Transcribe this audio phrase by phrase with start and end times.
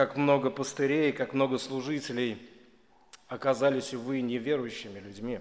[0.00, 2.38] как много пастырей, как много служителей
[3.28, 5.40] оказались, увы, неверующими людьми,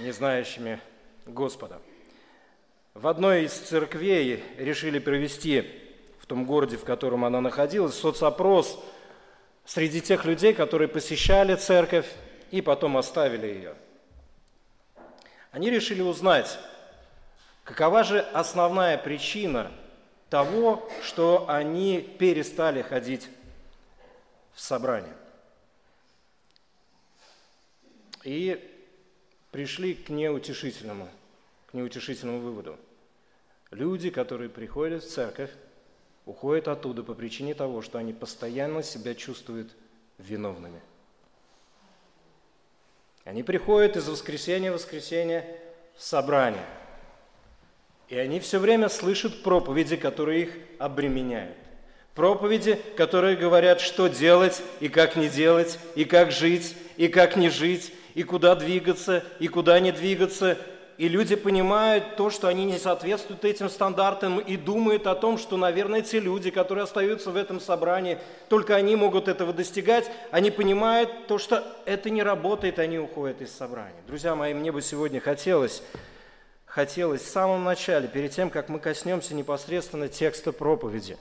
[0.00, 0.78] не знающими
[1.24, 1.80] Господа.
[2.92, 5.64] В одной из церквей решили провести
[6.20, 8.78] в том городе, в котором она находилась, соцопрос
[9.64, 12.12] среди тех людей, которые посещали церковь
[12.50, 13.74] и потом оставили ее.
[15.50, 16.58] Они решили узнать,
[17.64, 19.72] какова же основная причина
[20.30, 23.28] того, что они перестали ходить
[24.52, 25.14] в собрание.
[28.24, 28.62] И
[29.50, 31.08] пришли к неутешительному,
[31.70, 32.78] к неутешительному выводу.
[33.70, 35.50] Люди, которые приходят в церковь,
[36.26, 39.72] уходят оттуда по причине того, что они постоянно себя чувствуют
[40.18, 40.80] виновными.
[43.24, 45.60] Они приходят из воскресенья в воскресенье
[45.96, 46.64] в собрание.
[48.08, 51.56] И они все время слышат проповеди, которые их обременяют.
[52.14, 57.48] Проповеди, которые говорят, что делать и как не делать, и как жить, и как не
[57.48, 60.56] жить, и куда двигаться, и куда не двигаться.
[60.96, 65.56] И люди понимают то, что они не соответствуют этим стандартам, и думают о том, что,
[65.56, 70.10] наверное, те люди, которые остаются в этом собрании, только они могут этого достигать.
[70.32, 74.02] Они понимают то, что это не работает, они уходят из собрания.
[74.08, 75.84] Друзья мои, мне бы сегодня хотелось,
[76.78, 81.16] хотелось в самом начале, перед тем, как мы коснемся непосредственно текста проповеди,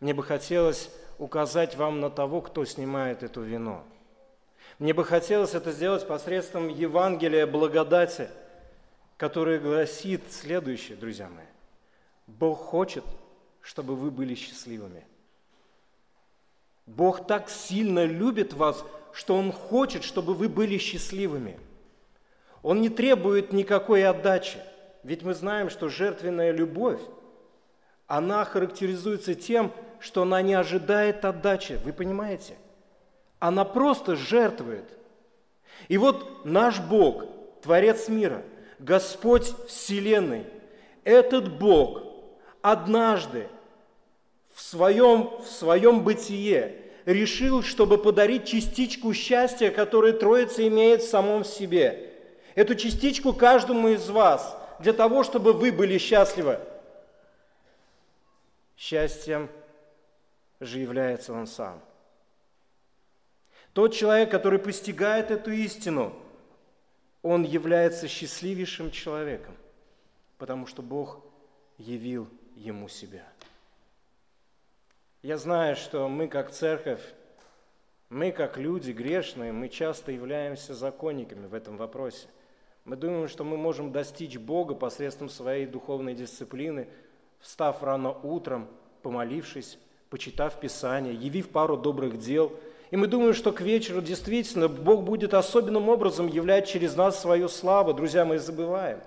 [0.00, 3.82] мне бы хотелось указать вам на того, кто снимает эту вину–
[4.80, 8.30] мне бы хотелось это сделать посредством Евангелия благодати,
[9.18, 11.44] которое гласит следующее, друзья мои.
[12.26, 13.04] Бог хочет,
[13.60, 15.04] чтобы вы были счастливыми.
[16.86, 21.60] Бог так сильно любит вас, что Он хочет, чтобы вы были счастливыми.
[22.62, 24.58] Он не требует никакой отдачи,
[25.02, 27.00] ведь мы знаем, что жертвенная любовь,
[28.06, 31.78] она характеризуется тем, что она не ожидает отдачи.
[31.84, 32.54] Вы понимаете?–
[33.40, 34.84] она просто жертвует.
[35.88, 37.24] И вот наш Бог,
[37.62, 38.42] Творец мира,
[38.78, 40.44] Господь Вселенной,
[41.04, 42.02] этот Бог
[42.60, 43.48] однажды
[44.54, 46.76] в своем, в своем бытие
[47.06, 52.09] решил, чтобы подарить частичку счастья, которое Троица имеет в самом себе.
[52.54, 56.58] Эту частичку каждому из вас, для того, чтобы вы были счастливы.
[58.76, 59.48] Счастьем
[60.60, 61.80] же является Он сам–
[63.72, 66.12] тот человек, который постигает эту истину,
[67.22, 69.54] он является счастливейшим человеком,
[70.38, 71.24] потому что Бог
[71.78, 73.24] явил ему себя.
[75.22, 77.02] Я знаю, что мы как церковь,
[78.08, 82.26] мы как люди грешные, мы часто являемся законниками в этом вопросе.
[82.90, 86.88] Мы думаем, что мы можем достичь Бога посредством своей духовной дисциплины,
[87.38, 88.66] встав рано утром,
[89.02, 89.78] помолившись,
[90.08, 92.52] почитав Писание, явив пару добрых дел–
[92.90, 97.48] и мы думаем, что к вечеру действительно Бог будет особенным образом являть через нас свою
[97.48, 97.94] славу.
[97.94, 98.98] Друзья, мы забываем.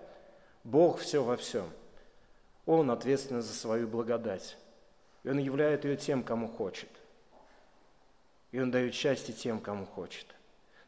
[0.63, 1.65] Бог все во всем.
[2.65, 4.57] Он ответственен за свою благодать.
[5.23, 6.87] И Он являет ее тем, кому хочет.
[8.53, 10.27] И Он дает счастье тем, кому хочет.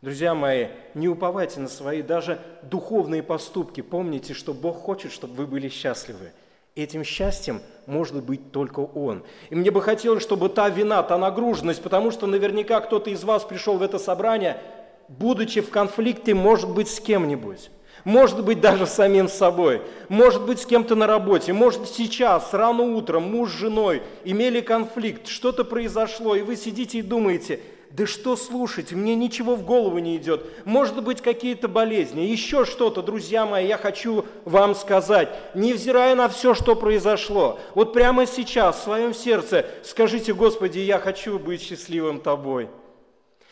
[0.06, 3.82] Друзья мои, не уповайте на свои даже духовные поступки.
[3.82, 6.32] Помните, что Бог хочет, чтобы вы были счастливы–
[6.76, 9.24] Этим счастьем может быть только Он.
[9.50, 13.46] И мне бы хотелось, чтобы та вина, та нагруженность, потому что наверняка кто-то из вас
[13.46, 14.62] пришел в это собрание,
[15.08, 17.72] будучи в конфликте, может быть, с кем-нибудь.
[18.04, 19.82] Может быть, даже самим собой.
[20.10, 21.54] Может быть, с кем-то на работе.
[21.54, 27.02] Может, сейчас, рано утром, муж с женой имели конфликт, что-то произошло, и вы сидите и
[27.02, 27.60] думаете–
[27.95, 30.45] да что слушать, мне ничего в голову не идет.
[30.66, 35.29] Может быть, какие-то болезни, еще что-то, друзья мои, я хочу вам сказать.
[35.53, 41.39] Невзирая на все, что произошло, вот прямо сейчас в своем сердце скажите, Господи, я хочу
[41.39, 42.69] быть счастливым Тобой.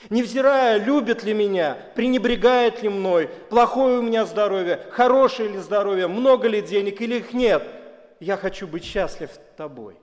[0.10, 6.50] Невзирая, любит ли меня, пренебрегает ли мной, плохое у меня здоровье, хорошее ли здоровье, много
[6.50, 7.66] ли денег или их нет,
[8.20, 9.96] я хочу быть счастлив Тобой.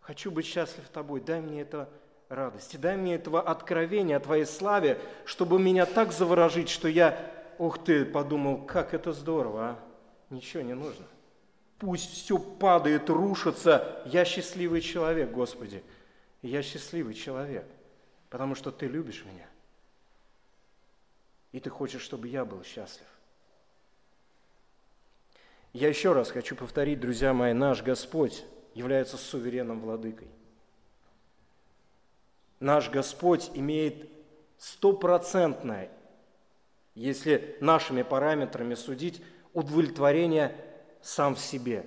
[0.00, 1.88] Хочу быть счастлив Тобой, дай мне это
[2.30, 2.76] радости.
[2.76, 7.18] Дай мне этого откровения о Твоей славе, чтобы меня так заворожить, что я,
[7.58, 9.78] ух ты, подумал, как это здорово, а?
[10.30, 11.04] Ничего не нужно.
[11.78, 14.02] Пусть все падает, рушится.
[14.06, 15.82] Я счастливый человек, Господи.
[16.40, 17.66] Я счастливый человек,
[18.30, 19.46] потому что Ты любишь меня.
[21.52, 23.06] И Ты хочешь, чтобы я был счастлив.
[25.72, 28.44] Я еще раз хочу повторить, друзья мои, наш Господь
[28.74, 30.28] является суверенным владыкой
[32.60, 34.08] наш Господь имеет
[34.58, 35.90] стопроцентное,
[36.94, 39.22] если нашими параметрами судить,
[39.54, 40.54] удовлетворение
[41.02, 41.86] сам в себе.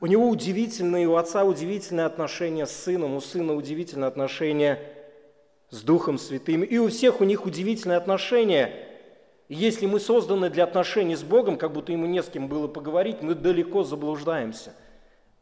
[0.00, 4.80] У него удивительные, у отца удивительные отношения с сыном, у сына удивительные отношения
[5.70, 6.62] с Духом Святым.
[6.62, 8.88] И у всех у них удивительные отношения.
[9.48, 12.66] И если мы созданы для отношений с Богом, как будто ему не с кем было
[12.66, 14.74] поговорить, мы далеко заблуждаемся.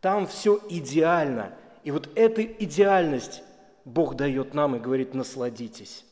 [0.01, 1.55] Там все идеально.
[1.83, 3.43] И вот эта идеальность
[3.91, 6.05] Бог дает нам и говорит, насладитесь.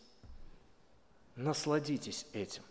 [1.36, 2.62] Насладитесь этим.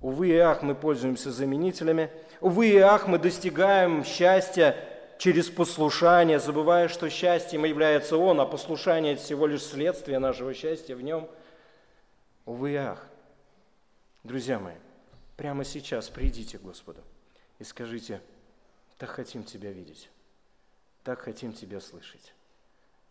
[0.00, 2.10] Увы и ах, мы пользуемся заменителями.
[2.40, 4.74] Увы и ах, мы достигаем счастья
[5.18, 10.96] через послушание, забывая, что счастьем является Он, а послушание– это всего лишь следствие нашего счастья
[10.96, 11.28] в Нем.
[12.46, 13.06] Увы и ах.
[14.24, 14.76] Друзья мои,
[15.36, 17.02] прямо сейчас придите к Господу
[17.58, 18.22] и скажите,
[18.96, 20.08] так хотим Тебя видеть,
[21.04, 22.32] так хотим Тебя слышать,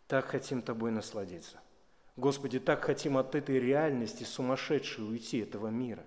[0.09, 1.57] так хотим Тобой насладиться.
[2.17, 6.03] Господи, так хотим от этой реальности сумасшедшей уйти, этого мира.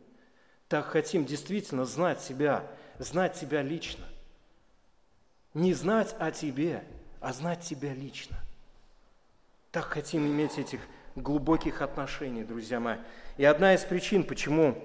[0.69, 2.67] Так хотим действительно знать Тебя,
[2.99, 4.05] знать Тебя лично.
[5.55, 6.83] Не знать о Тебе,
[7.21, 8.37] а знать Тебя лично.
[9.71, 10.81] Так хотим иметь этих
[11.15, 12.97] глубоких отношений, друзья мои.
[13.37, 14.83] И одна из причин, почему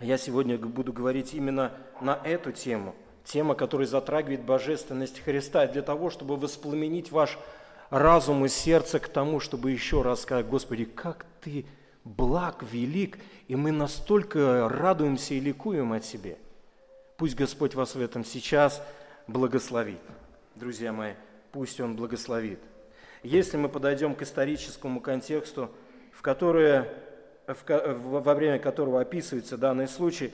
[0.00, 6.08] я сегодня буду говорить именно на эту тему, тема, которая затрагивает божественность Христа, для того,
[6.08, 7.38] чтобы воспламенить ваш
[7.94, 11.64] разум и сердце к тому, чтобы еще раз сказать, Господи, как Ты
[12.02, 16.36] благ, велик, и мы настолько радуемся и ликуем от Тебе.
[17.16, 18.82] Пусть Господь вас в этом сейчас
[19.28, 20.00] благословит.
[20.56, 21.12] Друзья мои,
[21.52, 22.58] пусть Он благословит.
[23.22, 25.70] Если мы подойдем к историческому контексту,
[26.12, 26.92] в которое,
[27.46, 30.32] в, во время которого описывается данный случай,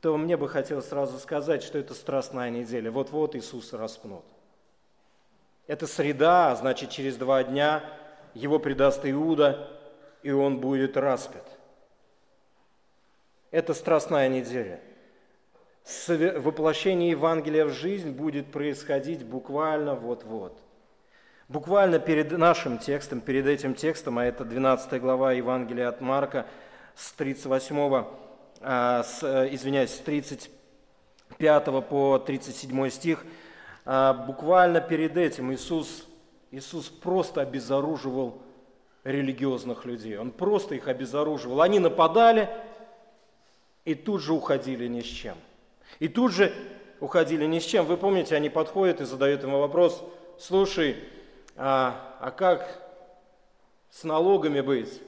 [0.00, 2.92] то мне бы хотелось сразу сказать, что это страстная неделя.
[2.92, 4.24] Вот-вот Иисус распнут.
[5.66, 7.82] Это среда, а значит, через два дня
[8.34, 9.68] его предаст Иуда,
[10.22, 11.46] и он будет распят.
[13.50, 14.80] Это страстная неделя–
[15.84, 20.58] воплощение Евангелия в жизнь будет происходить буквально вот-вот.
[21.48, 26.46] Буквально перед нашим текстом, перед этим текстом, а это 12 глава Евангелия от Марка
[26.94, 28.04] с 38,
[28.60, 29.22] а, с,
[29.52, 33.24] извиняюсь, с 35 по 37 стих,
[33.84, 36.06] буквально перед этим Иисус,
[36.50, 38.42] Иисус просто обезоруживал
[39.04, 40.16] религиозных людей.
[40.18, 41.60] Он просто их обезоруживал.
[41.62, 42.48] Они нападали
[43.84, 45.36] и тут же уходили ни с чем–
[45.98, 46.52] и тут же
[47.00, 47.86] уходили ни с чем.
[47.86, 50.02] Вы помните, они подходят и задают ему вопрос,
[50.38, 50.96] слушай,
[51.56, 52.66] а, а как
[53.90, 55.00] с налогами быть?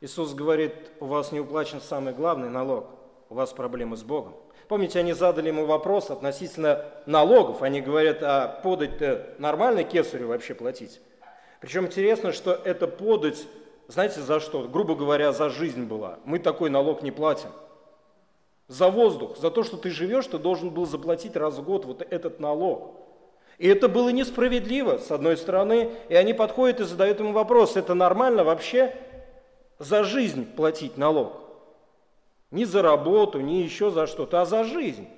[0.00, 2.86] Иисус говорит, у вас не уплачен самый главный налог,
[3.28, 4.34] у вас проблемы с Богом.
[4.68, 7.62] Помните, они задали ему вопрос относительно налогов.
[7.62, 11.00] Они говорят, а подать-то нормально кесарю вообще платить?
[11.60, 13.46] Причем интересно, что это подать,
[13.88, 14.62] знаете, за что?
[14.68, 16.18] Грубо говоря, за жизнь была.
[16.24, 17.50] Мы такой налог не платим
[18.68, 22.06] за воздух, за то, что ты живешь, ты должен был заплатить раз в год вот
[22.08, 22.94] этот налог.
[23.56, 27.94] И это было несправедливо, с одной стороны, и они подходят и задают ему вопрос, это
[27.94, 28.94] нормально вообще
[29.78, 31.47] за жизнь платить налог?
[32.50, 35.08] Не за работу, не еще за что-то, а за жизнь.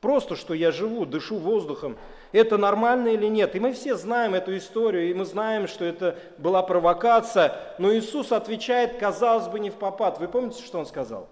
[0.00, 1.96] Просто, что я живу, дышу воздухом.
[2.32, 3.54] Это нормально или нет?
[3.54, 7.74] И мы все знаем эту историю, и мы знаем, что это была провокация.
[7.78, 10.18] Но Иисус отвечает, казалось бы, не в попад.
[10.18, 11.28] Вы помните, что Он сказал?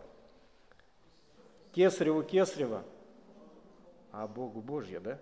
[1.73, 2.83] Кесареву Кесарева,
[4.13, 5.19] а Богу Божье, да?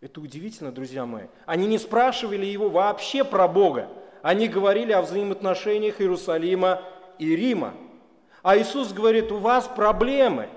[0.00, 1.26] Это удивительно, друзья мои.
[1.46, 3.88] Они не спрашивали его вообще про Бога.
[4.20, 6.82] Они говорили о взаимоотношениях Иерусалима
[7.18, 7.74] и Рима.
[8.44, 10.50] А Иисус говорит, у вас проблемы.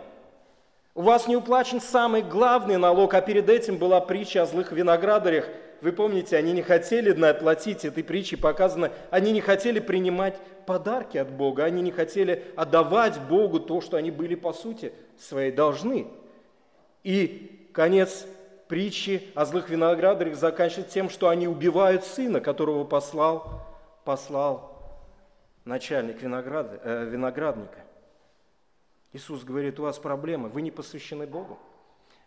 [0.93, 5.47] У вас не уплачен самый главный налог, а перед этим была притча о злых виноградарях.
[5.79, 11.29] Вы помните, они не хотели платить, этой притчей показано, они не хотели принимать подарки от
[11.29, 16.07] Бога, они не хотели отдавать Богу то, что они были по сути своей должны.
[17.03, 18.25] И конец
[18.67, 23.65] притчи о злых виноградарях заканчивается тем, что они убивают сына, которого послал,
[24.03, 24.76] послал
[25.67, 27.79] начальник винограда, э, виноградника.
[29.13, 31.59] Иисус говорит, у вас проблемы, вы не посвящены Богу.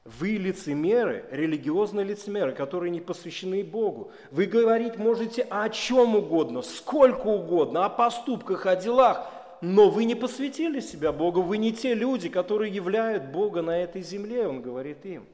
[0.05, 4.13] Вы лицемеры, религиозные лицемеры, которые не посвящены Богу.
[4.31, 9.31] Вы говорить можете о чем угодно, сколько угодно, о поступках, о делах,
[9.61, 14.01] но вы не посвятили себя Богу, вы не те люди, которые являют Бога на этой
[14.01, 15.27] земле, он говорит им.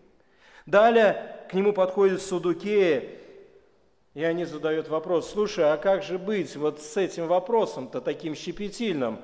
[0.67, 3.05] Далее к нему подходит Судукея,
[4.17, 9.19] и они задают вопрос, слушай, а как же быть вот с этим вопросом-то таким щепетильным?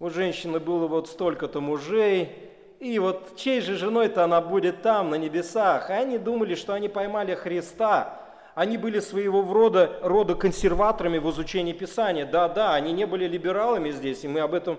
[0.00, 2.30] У женщины было вот столько-то мужей,
[2.80, 5.90] и вот чьей же женой-то она будет там, на небесах?
[5.90, 8.18] И они думали, что они поймали Христа.
[8.54, 12.24] Они были своего рода, рода консерваторами в изучении Писания.
[12.24, 14.78] Да-да, они не были либералами здесь, и мы об этом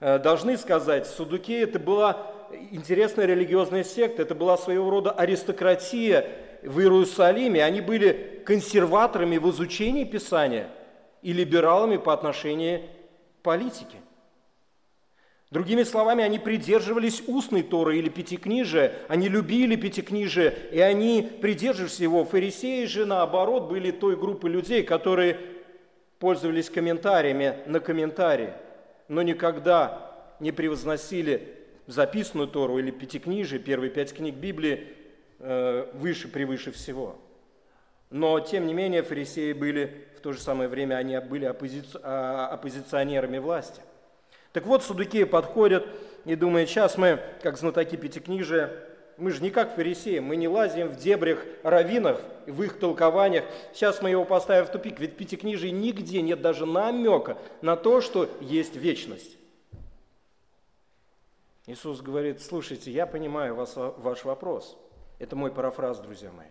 [0.00, 1.06] э, должны сказать.
[1.06, 2.26] Судуке это была
[2.70, 10.04] интересная религиозная секта, это была своего рода аристократия, в Иерусалиме, они были консерваторами в изучении
[10.04, 10.68] Писания
[11.22, 12.82] и либералами по отношению
[13.38, 13.98] к политике.
[15.50, 22.24] Другими словами, они придерживались устной Торы или Пятикнижия, они любили Пятикнижие, и они придерживались его.
[22.24, 25.38] Фарисеи же, наоборот, были той группой людей, которые
[26.18, 28.54] пользовались комментариями на комментарии,
[29.06, 31.54] но никогда не превозносили
[31.86, 34.95] записанную Тору или Пятикнижие, первые пять книг Библии,
[35.38, 37.18] выше, превыше всего.
[38.10, 41.82] Но, тем не менее, фарисеи были, в то же самое время, они были оппози...
[42.02, 43.80] А, оппозиционерами власти–
[44.56, 45.86] так вот, судуки подходят
[46.24, 48.72] и думают, сейчас мы, как знатоки Пятикнижия,
[49.18, 53.44] мы же не как фарисеи, мы не лазим в дебрях раввинов, в их толкованиях.
[53.74, 58.00] Сейчас мы его поставим в тупик, ведь в Пятикнижии нигде нет даже намека на то,
[58.00, 59.36] что есть вечность.
[61.66, 64.74] Иисус говорит, слушайте, я понимаю вас, ваш вопрос.
[65.18, 66.48] Это мой парафраз, друзья мои.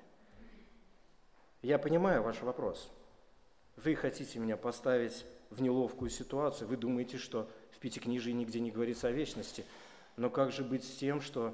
[1.62, 2.92] Я понимаю ваш вопрос.
[3.76, 6.68] Вы хотите меня поставить в неловкую ситуацию.
[6.68, 9.66] Вы думаете, что в Пятикнижии нигде не говорится о вечности.
[10.18, 11.54] Но как же быть с тем, что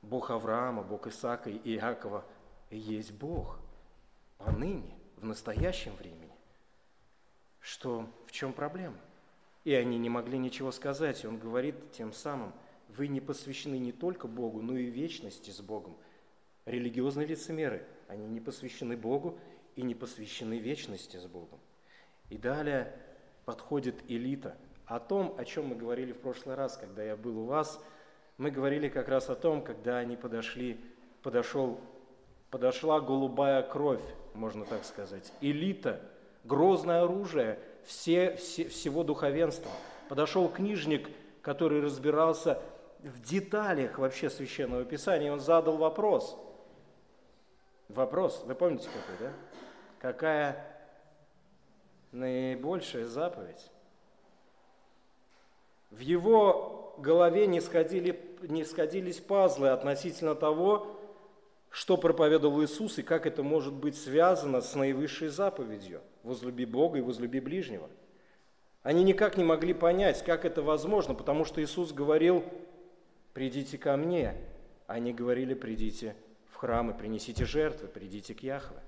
[0.00, 2.24] Бог Авраама, Бог Исаака и Иакова
[2.70, 3.60] есть Бог
[4.38, 6.32] поныне, в настоящем времени?
[7.60, 8.98] Что, в чем проблема?
[9.62, 11.22] И они не могли ничего сказать.
[11.22, 12.52] И он говорит тем самым,
[12.88, 15.96] вы не посвящены не только Богу, но и вечности с Богом.
[16.64, 19.38] Религиозные лицемеры, они не посвящены Богу
[19.76, 21.58] и не посвящены вечности с Богом.
[22.30, 22.94] И далее
[23.44, 24.56] подходит элита–
[24.94, 27.80] о том, о чем мы говорили в прошлый раз, когда я был у вас.
[28.36, 30.80] Мы говорили как раз о том, когда они подошли,
[31.22, 31.80] подошел,
[32.50, 34.02] подошла голубая кровь,
[34.34, 36.00] можно так сказать, элита,
[36.44, 39.70] грозное оружие все, все, всего духовенства.
[40.08, 41.08] Подошел книжник,
[41.40, 42.60] который разбирался
[43.00, 46.38] в деталях вообще Священного Писания, и он задал вопрос.
[47.94, 49.32] Вопрос, вы помните какой, да?
[49.98, 50.66] Какая
[52.10, 53.70] наибольшая заповедь?
[55.90, 60.96] В его голове не, сходили, не сходились пазлы относительно того,
[61.68, 67.02] что проповедовал Иисус и как это может быть связано с наивысшей заповедью «возлюби Бога и
[67.02, 67.90] возлюби ближнего».
[68.82, 72.42] Они никак не могли понять, как это возможно, потому что Иисус говорил
[73.34, 74.34] «придите ко мне»,
[74.86, 76.16] они говорили «придите
[76.62, 78.78] храм и принесите жертвы, придите к Яхве».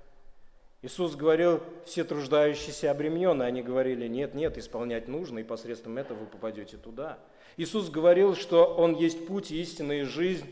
[0.81, 6.25] Иисус говорил, все труждающиеся обремененные, они говорили, нет, нет, исполнять нужно, и посредством этого вы
[6.27, 7.19] попадете туда.
[7.57, 10.47] Иисус говорил, что Он есть путь, истина и жизнь.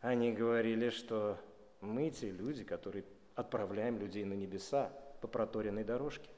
[0.00, 1.38] Они говорили, что
[1.80, 3.04] мы те люди, которые
[3.36, 6.30] отправляем людей на небеса по проторенной дорожке.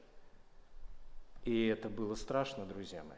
[1.43, 3.17] И это было страшно, друзья мои.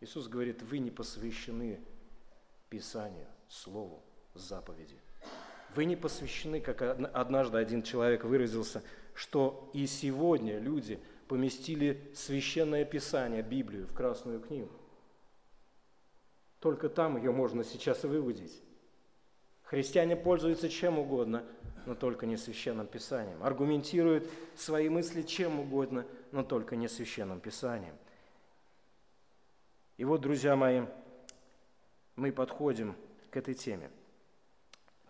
[0.00, 1.80] Иисус говорит, вы не посвящены
[2.68, 4.02] Писанию, Слову,
[4.34, 4.98] заповеди.
[5.74, 8.82] Вы не посвящены, как однажды один человек выразился,
[9.14, 14.70] что и сегодня люди поместили священное писание, Библию, в Красную книгу.
[16.60, 18.60] Только там ее можно сейчас выводить.
[19.64, 21.42] Христиане пользуются чем угодно,
[21.86, 23.42] но только не священным писанием.
[23.42, 27.94] Аргументируют свои мысли чем угодно, но только не священным писанием.
[29.96, 30.82] И вот, друзья мои,
[32.16, 32.94] мы подходим
[33.30, 33.90] к этой теме–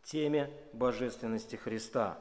[0.05, 2.19] теме божественности Христа.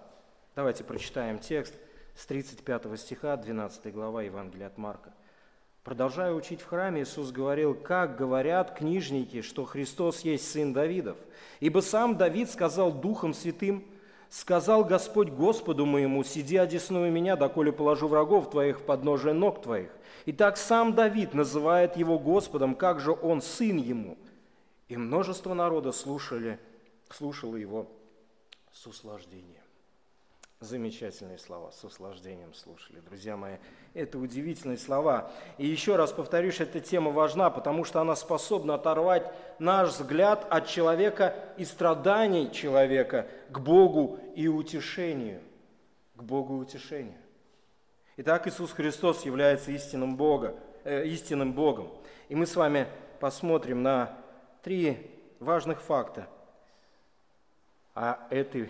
[0.55, 1.73] Давайте прочитаем текст
[2.15, 5.13] с 35 стиха, 12 глава Евангелия от Марка.
[5.83, 11.17] Продолжая учить в храме, Иисус говорил, как говорят книжники, что Христос есть Сын Давидов.
[11.59, 13.83] Ибо сам Давид сказал Духом Святым,
[14.29, 19.89] сказал Господь Господу моему, сиди одесную меня, доколе положу врагов твоих в подножие ног твоих.
[20.25, 24.19] И так сам Давид называет его Господом, как же он сын ему.
[24.87, 26.59] И множество народа слушали
[27.13, 27.87] слушала его
[28.71, 29.63] с услаждением.
[30.59, 32.99] Замечательные слова, с услаждением слушали.
[32.99, 33.55] Друзья мои,
[33.95, 35.31] это удивительные слова.
[35.57, 40.67] И еще раз повторюсь, эта тема важна, потому что она способна оторвать наш взгляд от
[40.67, 45.41] человека и страданий человека к Богу и утешению.
[46.15, 47.17] К Богу и утешению.
[48.17, 51.89] Итак, Иисус Христос является истинным, Бога, э, истинным Богом.
[52.29, 52.87] И мы с вами
[53.19, 54.15] посмотрим на
[54.61, 56.27] три важных факта–
[57.93, 58.69] о этой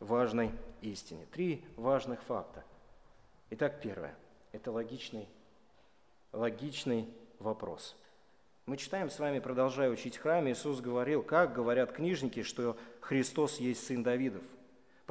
[0.00, 0.50] важной
[0.80, 1.26] истине.
[1.30, 2.64] Три важных факта.
[3.50, 4.14] Итак, первое–
[4.52, 5.28] это логичный,
[6.32, 7.96] логичный вопрос.
[8.66, 13.58] Мы читаем с вами, продолжая учить в храме, Иисус говорил, как говорят книжники, что Христос
[13.58, 14.42] есть Сын Давидов.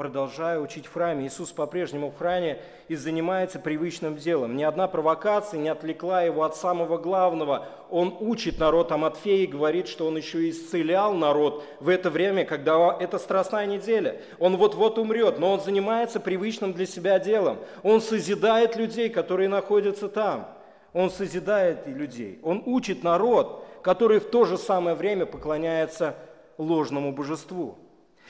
[0.01, 1.27] Продолжая учить в храме.
[1.27, 4.57] Иисус по-прежнему в храме и занимается привычным делом.
[4.57, 7.67] Ни одна провокация не отвлекла его от самого главного.
[7.91, 12.45] Он учит народ о Матфея и говорит, что он еще исцелял народ в это время,
[12.45, 14.19] когда это страстная неделя.
[14.39, 17.59] Он вот-вот умрет, но он занимается привычным для себя делом.
[17.83, 20.47] Он созидает людей, которые находятся там.
[20.93, 22.39] Он созидает людей.
[22.41, 26.15] Он учит народ, который в то же самое время поклоняется
[26.57, 27.77] ложному божеству.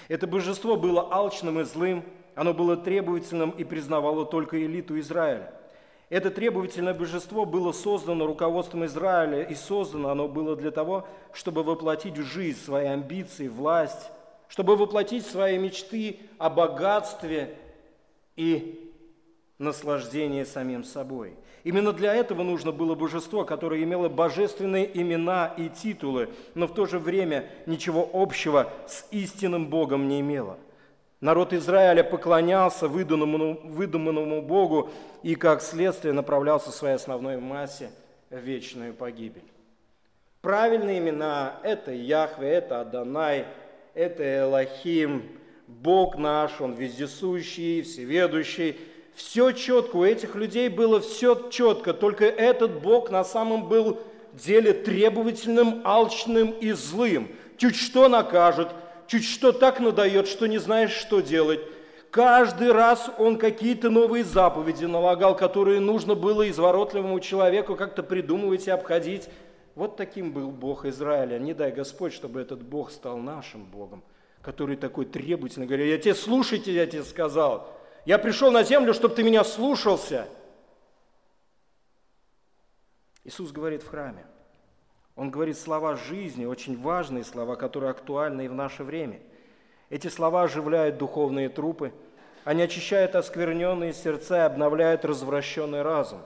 [0.08, 2.04] Это божество было алчным и злым,
[2.36, 5.54] оно было требовательным и признавало только элиту Израиля.
[6.10, 12.18] Это требовательное божество было создано руководством Израиля, и создано оно было для того, чтобы воплотить
[12.18, 14.12] в жизнь свои амбиции, власть,
[14.50, 17.56] чтобы воплотить свои мечты о богатстве
[18.36, 18.91] и
[19.62, 21.36] наслаждении самим собой.
[21.64, 26.86] Именно для этого нужно было божество, которое имело божественные имена и титулы, но в то
[26.86, 30.58] же время ничего общего с истинным Богом не имело.
[31.20, 34.90] Народ Израиля поклонялся выдуманному, выдуманному Богу
[35.22, 37.92] и, как следствие, направлялся в своей основной массе
[38.32, 39.44] в вечную погибель.
[40.42, 43.46] Правильные имена– это Яхве, это Адонай,
[43.94, 45.22] это Элохим,
[45.68, 48.80] Бог наш, Он вездесущий, всеведущий–
[49.16, 54.00] все четко, у этих людей было все четко, только этот Бог на самом был
[54.34, 57.30] деле требовательным, алчным и злым.
[57.58, 58.70] Чуть что накажет,
[59.08, 61.60] чуть что так надает, что не знаешь, что делать.
[62.10, 68.72] Каждый раз он какие-то новые заповеди налагал, которые нужно было изворотливому человеку как-то придумывать и
[68.72, 69.30] обходить.
[69.76, 71.40] Вот таким был Бог Израиля.
[71.40, 74.04] Не дай Господь, чтобы этот Бог стал нашим Богом,
[74.42, 77.81] который такой требовательный, говорит, я тебе слушайте, я тебе сказал.
[78.06, 80.28] Я пришел на землю, чтобы ты меня слушался.
[83.24, 84.26] Иисус говорит в храме.
[85.16, 89.20] Он говорит слова жизни, очень важные слова, которые актуальны и в наше время.
[89.90, 91.94] Эти слова оживляют духовные трупы,
[92.44, 96.22] они очищают оскверненные сердца и обновляют развращенный разум.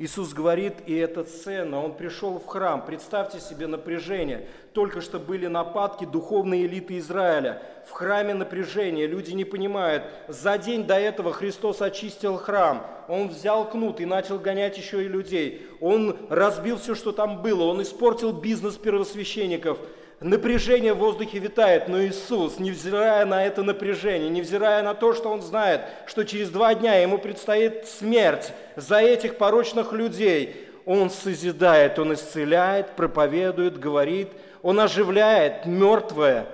[0.00, 2.86] Иисус говорит, и это ценно, Он пришел в храм.
[2.86, 4.46] Представьте себе напряжение.
[4.72, 7.60] Только что были нападки духовной элиты Израиля.
[7.84, 10.04] В храме напряжение, люди не понимают.
[10.28, 12.86] За день до этого Христос очистил храм.
[13.08, 15.66] Он взял кнут и начал гонять еще и людей.
[15.80, 17.64] Он разбил все, что там было.
[17.64, 19.80] Он испортил бизнес первосвященников
[20.20, 25.42] напряжение в воздухе витает, но Иисус, невзирая на это напряжение, невзирая на то, что Он
[25.42, 32.14] знает, что через два дня Ему предстоит смерть за этих порочных людей, Он созидает, Он
[32.14, 34.28] исцеляет, проповедует, говорит,
[34.62, 36.46] Он оживляет мертвое,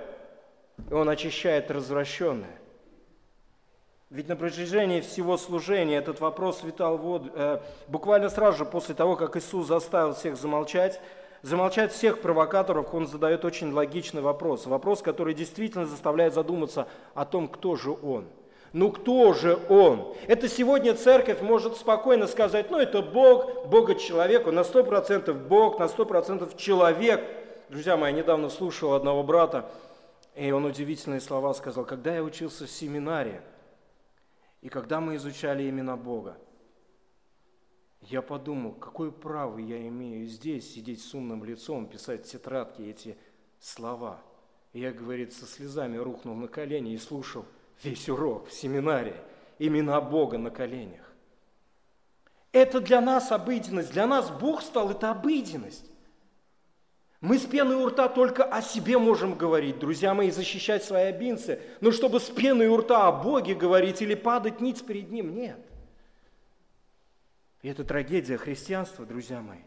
[0.91, 2.59] Он очищает развращенное.
[4.09, 7.31] Ведь на протяжении всего служения этот вопрос витал воду.
[7.35, 11.01] Э, буквально сразу же после того, как Иисус заставил всех замолчать,
[11.41, 14.67] замолчать всех провокаторов, он задает очень логичный вопрос.
[14.67, 18.25] Вопрос, который действительно заставляет задуматься о том, кто же он.
[18.75, 20.13] Ну кто же он?
[20.27, 25.85] Это сегодня церковь может спокойно сказать, ну это Бог, Бога человеку, на 100% Бог, на
[25.85, 27.23] 100% человек.
[27.69, 29.71] Друзья мои, я недавно слушал одного брата,
[30.35, 33.41] и он удивительные слова сказал, когда я учился в семинаре,
[34.61, 36.35] и когда мы изучали имена Бога,
[38.01, 43.17] я подумал, какое право я имею здесь сидеть с умным лицом, писать в тетрадке эти
[43.57, 44.19] слова.
[44.73, 47.45] И я, говорит, со слезами рухнул на колени и слушал
[47.83, 49.15] весь урок в семинаре.
[49.57, 51.13] Имена Бога на коленях.
[52.51, 53.91] Это для нас обыденность.
[53.91, 55.85] Для нас Бог стал, это обыденность.
[57.21, 61.61] Мы с пеной у рта только о себе можем говорить, друзья мои, защищать свои обинцы.
[61.81, 65.59] Но чтобы с пеной у рта о Боге говорить или падать ниц перед Ним, нет–
[67.65, 69.63] и это трагедия христианства, друзья мои.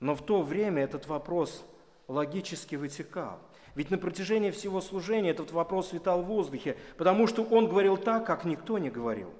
[0.00, 1.64] Но в то время этот вопрос
[2.08, 3.40] логически вытекал.
[3.78, 8.26] Ведь на протяжении всего служения этот вопрос витал в воздухе, потому что он говорил так,
[8.26, 9.32] как никто не говорил.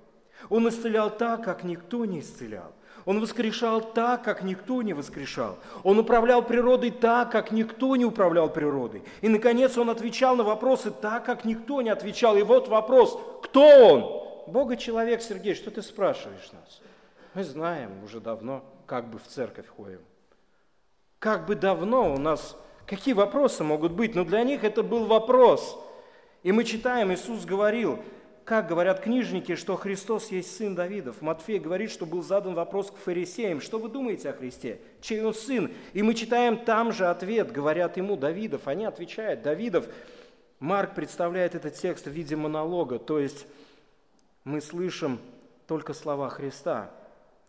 [0.48, 2.72] Он исцелял так, как никто не исцелял.
[3.04, 5.58] Он воскрешал так, как никто не воскрешал.
[5.82, 9.02] Он управлял природой так, как никто не управлял природой.
[9.22, 12.36] И, наконец, он отвечал на вопросы так, как никто не отвечал.
[12.36, 14.52] И вот вопрос, кто он?
[14.52, 16.80] Бога человек, Сергей, что ты спрашиваешь нас?
[17.34, 20.00] Мы знаем уже давно, как бы в церковь ходим.
[21.18, 22.56] Как бы давно у нас,
[22.88, 24.14] какие вопросы могут быть?
[24.14, 25.78] Но для них это был вопрос.
[26.42, 28.00] И мы читаем, Иисус говорил,
[28.44, 31.20] как говорят книжники, что Христос есть сын Давидов.
[31.20, 33.60] Матфей говорит, что был задан вопрос к фарисеям.
[33.60, 34.80] Что вы думаете о Христе?
[35.02, 35.70] Чей он сын?
[35.92, 38.66] И мы читаем там же ответ, говорят ему Давидов.
[38.66, 39.86] Они отвечают, Давидов.
[40.60, 43.46] Марк представляет этот текст в виде монолога, то есть
[44.42, 45.20] мы слышим
[45.68, 46.90] только слова Христа.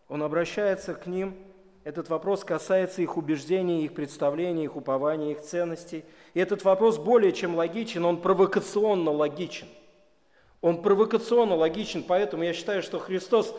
[0.08, 1.34] Он обращается к ним
[1.82, 6.04] этот вопрос касается их убеждений, их представлений, их упований, их ценностей.
[6.34, 9.66] И этот вопрос более чем логичен, он провокационно логичен.
[10.60, 13.54] Он провокационно логичен, поэтому я считаю, что Христос,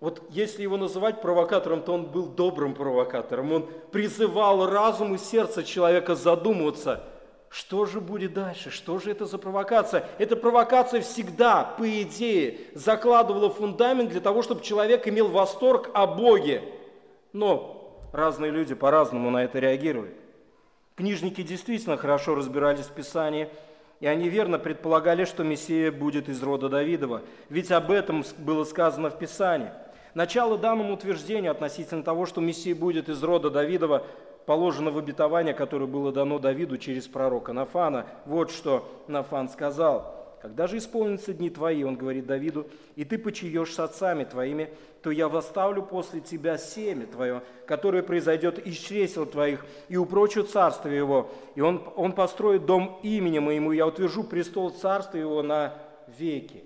[0.00, 3.52] вот если его называть провокатором, то он был добрым провокатором.
[3.52, 7.04] Он призывал разум и сердце человека задумываться,
[7.50, 10.08] что же будет дальше, что же это за провокация.
[10.16, 16.62] Эта провокация всегда, по идее, закладывала фундамент для того, чтобы человек имел восторг о Боге.
[17.32, 20.14] Но разные люди по-разному на это реагируют.
[20.96, 23.48] Книжники действительно хорошо разбирались в Писании–
[24.00, 29.10] и они верно предполагали, что Мессия будет из рода Давидова, ведь об этом было сказано
[29.10, 29.70] в Писании.
[30.14, 34.04] Начало данному утверждению относительно того, что Мессия будет из рода Давидова,
[34.46, 38.06] положено в обетование, которое было дано Давиду через пророка Нафана.
[38.24, 43.74] Вот что Нафан сказал– когда же исполнятся дни твои, он говорит Давиду, и ты почиешь
[43.74, 44.72] с отцами твоими,
[45.02, 50.88] то я восставлю после тебя семя твое, которое произойдет из чресел твоих, и упрочу царство
[50.88, 51.30] его.
[51.56, 55.74] И он, он построит дом имени моему, я утвержу престол царства его на
[56.18, 56.64] веки.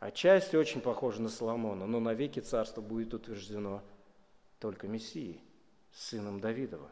[0.00, 3.82] Отчасти очень похоже на Соломона, но на веки царство будет утверждено
[4.58, 5.42] только Мессией,
[5.92, 6.88] сыном Давидова.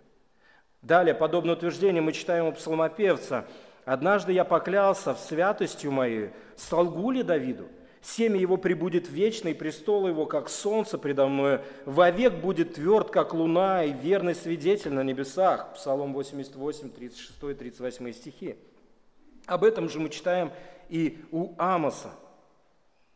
[0.82, 3.46] Далее, подобное утверждение мы читаем у псалмопевца–
[3.90, 7.66] Однажды я поклялся в святостью моей, солгу ли Давиду?
[8.00, 13.34] Семя его прибудет вечно, и престол его, как солнце предо мною, вовек будет тверд, как
[13.34, 15.74] луна, и верный свидетель на небесах.
[15.74, 18.54] Псалом 88, 36, 38 стихи.
[19.46, 20.52] Об этом же мы читаем
[20.88, 22.12] и у Амоса.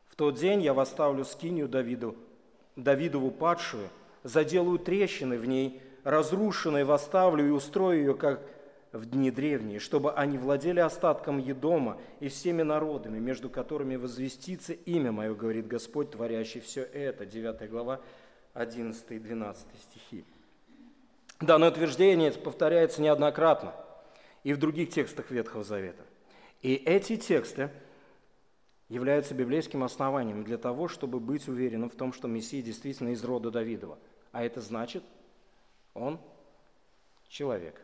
[0.09, 2.17] В тот день я восставлю скинию Давиду,
[2.75, 3.91] Давидову падшую,
[4.25, 8.41] заделаю трещины в ней, разрушенной восставлю и устрою ее, как
[8.95, 15.11] в дни древние, чтобы они владели остатком Едома и всеми народами, между которыми возвестится имя
[15.11, 17.27] Мое, говорит Господь, творящий все это.
[17.27, 18.01] 9 глава,
[18.55, 20.25] 11 и 12 стихи.
[21.41, 23.75] Данное утверждение повторяется неоднократно
[24.45, 26.05] и в других текстах Ветхого Завета.
[26.63, 27.71] И эти тексты
[28.89, 33.51] являются библейским основанием для того, чтобы быть уверенным в том, что Мессия действительно из рода
[33.51, 33.99] Давидова.
[34.31, 35.03] А это значит,
[35.95, 36.21] он
[37.29, 37.81] человек–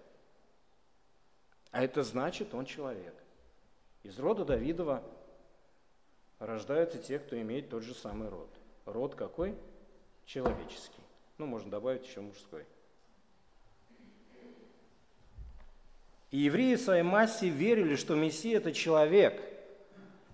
[1.73, 3.15] а это значит, он человек.
[4.03, 5.03] Из рода Давидова
[6.39, 8.49] рождаются те, кто имеет тот же самый род.
[8.87, 9.55] Род какой?
[10.27, 11.03] Человеческий.
[11.39, 12.65] Ну, можно добавить еще мужской.
[16.31, 19.43] И евреи в своей массе верили, что Мессия– это человек,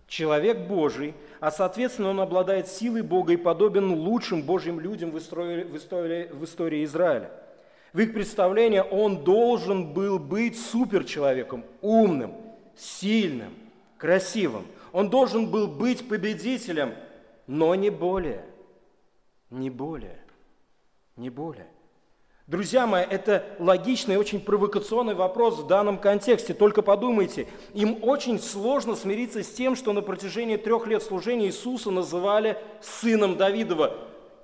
[0.06, 5.64] человек Божий, а соответственно он обладает силой Бога и подобен лучшим Божьим людям в истории,
[5.64, 7.30] в истории, в истории Израиля–
[7.96, 12.34] в их представлении он должен был быть суперчеловеком, умным,
[12.76, 13.54] сильным,
[13.96, 14.66] красивым.
[14.92, 16.92] Он должен был быть победителем,
[17.46, 18.44] но не более.
[19.48, 20.18] Не более.
[21.16, 21.68] Не более.
[22.46, 26.52] Друзья мои, это логичный и очень провокационный вопрос в данном контексте.
[26.52, 31.90] Только подумайте, им очень сложно смириться с тем, что на протяжении трех лет служения Иисуса
[31.90, 33.96] называли сыном Давидова.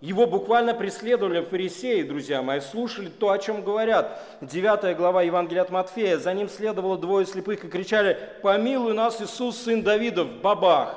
[0.02, 4.20] Его буквально преследовали фарисеи, друзья мои, слушали то, о чем говорят.
[4.40, 6.18] Девятая глава Евангелия от Матфея.
[6.18, 10.96] За ним следовало двое слепых и кричали, «Помилуй нас, Иисус, сын Давидов, бабах!»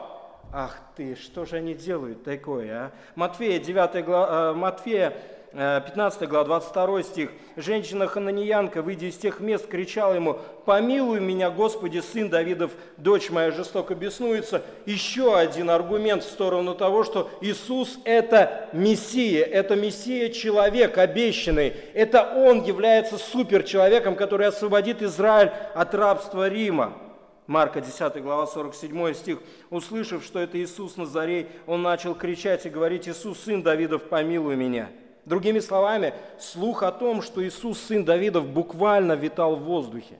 [0.51, 2.91] Ах ты, что же они делают такое, а?
[3.13, 5.13] Матфея, 9 глава, Матфея,
[5.55, 7.31] 15 э, глава, 22 стих.
[7.55, 13.51] Женщина Хананиянка, выйдя из тех мест, кричала ему, «Помилуй меня, Господи, сын Давидов, дочь моя
[13.51, 14.63] жестоко беснуется».
[14.85, 21.73] Еще один аргумент в сторону того, что Иисус– это Мессия, это Мессия– человек обещанный.
[21.93, 26.97] Это Он является суперчеловеком, который освободит Израиль от рабства Рима.
[27.47, 29.39] Марка 10 глава 47 стих.
[29.69, 34.89] Услышав, что это Иисус Назарей, он начал кричать и говорить, «Иисус, сын Давидов, помилуй меня».
[35.25, 40.19] Другими словами, слух о том, что Иисус, сын Давидов, буквально витал в воздухе.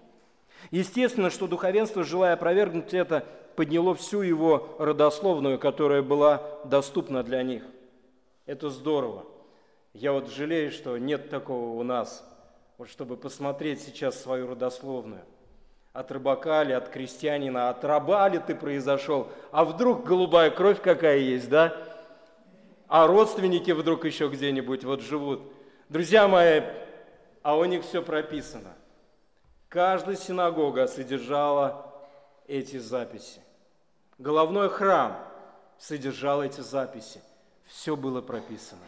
[0.72, 3.24] Естественно, что духовенство, желая опровергнуть это,
[3.56, 7.64] подняло всю его родословную, которая была доступна для них.
[8.48, 9.26] Это здорово.
[9.94, 12.24] Я вот жалею, что нет такого у нас,
[12.78, 15.22] вот чтобы посмотреть сейчас свою родословную.
[15.94, 21.20] От рыбака ли, от крестьянина, от раба ли ты произошел, а вдруг голубая кровь какая
[21.20, 21.78] есть, да?
[22.88, 25.42] А родственники вдруг еще где-нибудь вот живут.
[25.90, 26.62] Друзья мои,
[27.42, 28.74] а у них все прописано.
[29.70, 31.94] Каждая синагога содержала
[32.48, 33.42] эти записи.
[34.18, 35.18] Головной храм
[35.78, 37.22] содержал эти записи.
[37.66, 38.82] Все было прописано.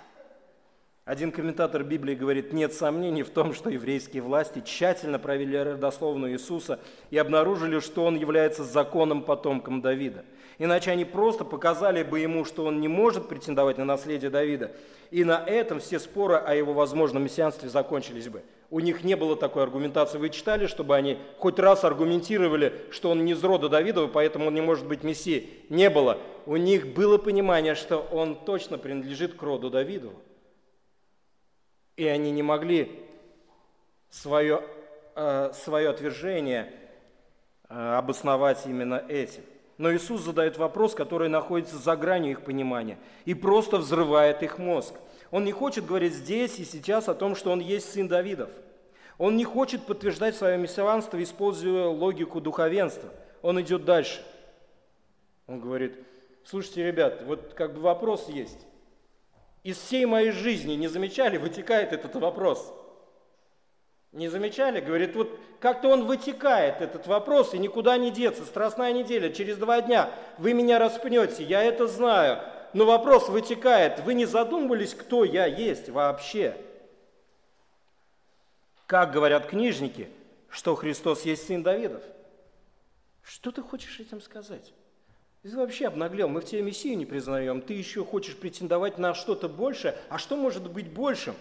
[1.07, 6.79] Один комментатор Библии говорит, нет сомнений в том, что еврейские власти тщательно провели родословную Иисуса
[7.11, 10.25] и обнаружили, что он является законным потомком Давида.
[10.59, 14.71] Иначе они просто показали бы ему, что он не может претендовать на наследие Давида.
[15.11, 18.41] И на этом все споры о его возможном мессианстве закончились бы.
[18.69, 20.17] У них не было такой аргументации.
[20.17, 24.55] Вы читали, чтобы они хоть раз аргументировали, что он не из рода Давидова, поэтому он
[24.55, 25.49] не может быть мессией?
[25.69, 26.17] Не было.
[26.45, 30.19] У них было понимание, что он точно принадлежит к роду Давидову.
[31.95, 32.91] И они не могли
[34.09, 34.63] свое,
[35.15, 36.71] э, свое отвержение
[37.69, 39.43] э, обосновать именно этим.
[39.77, 44.95] Но Иисус задает вопрос, который находится за гранью их понимания и просто взрывает их мозг.
[45.29, 48.49] Он не хочет говорить здесь и сейчас о том, что он есть сын Давидов.
[49.17, 53.09] Он не хочет подтверждать свое мессианство, используя логику духовенства.
[53.41, 54.23] Он идет дальше.
[55.47, 55.95] Он говорит,
[56.43, 58.67] слушайте, ребят, вот как бы вопрос есть
[59.67, 62.73] из всей моей жизни не замечали, вытекает этот вопрос.
[64.17, 64.79] Не замечали?
[64.79, 68.45] Говорит, вот как-то он вытекает, этот вопрос, и никуда не деться.
[68.45, 72.41] Страстная неделя, через два дня вы меня распнете, я это знаю.
[72.73, 73.99] Но вопрос вытекает.
[73.99, 76.57] Вы не задумывались, кто я есть вообще?
[78.87, 80.09] Как говорят книжники,
[80.49, 82.01] что Христос есть сын Давидов?
[83.21, 84.73] Что ты хочешь этим сказать?
[85.43, 89.47] Ты вообще обнаглел, мы в тебе Мессию не признаем, ты еще хочешь претендовать на что-то
[89.47, 91.35] большее, а что может быть большим?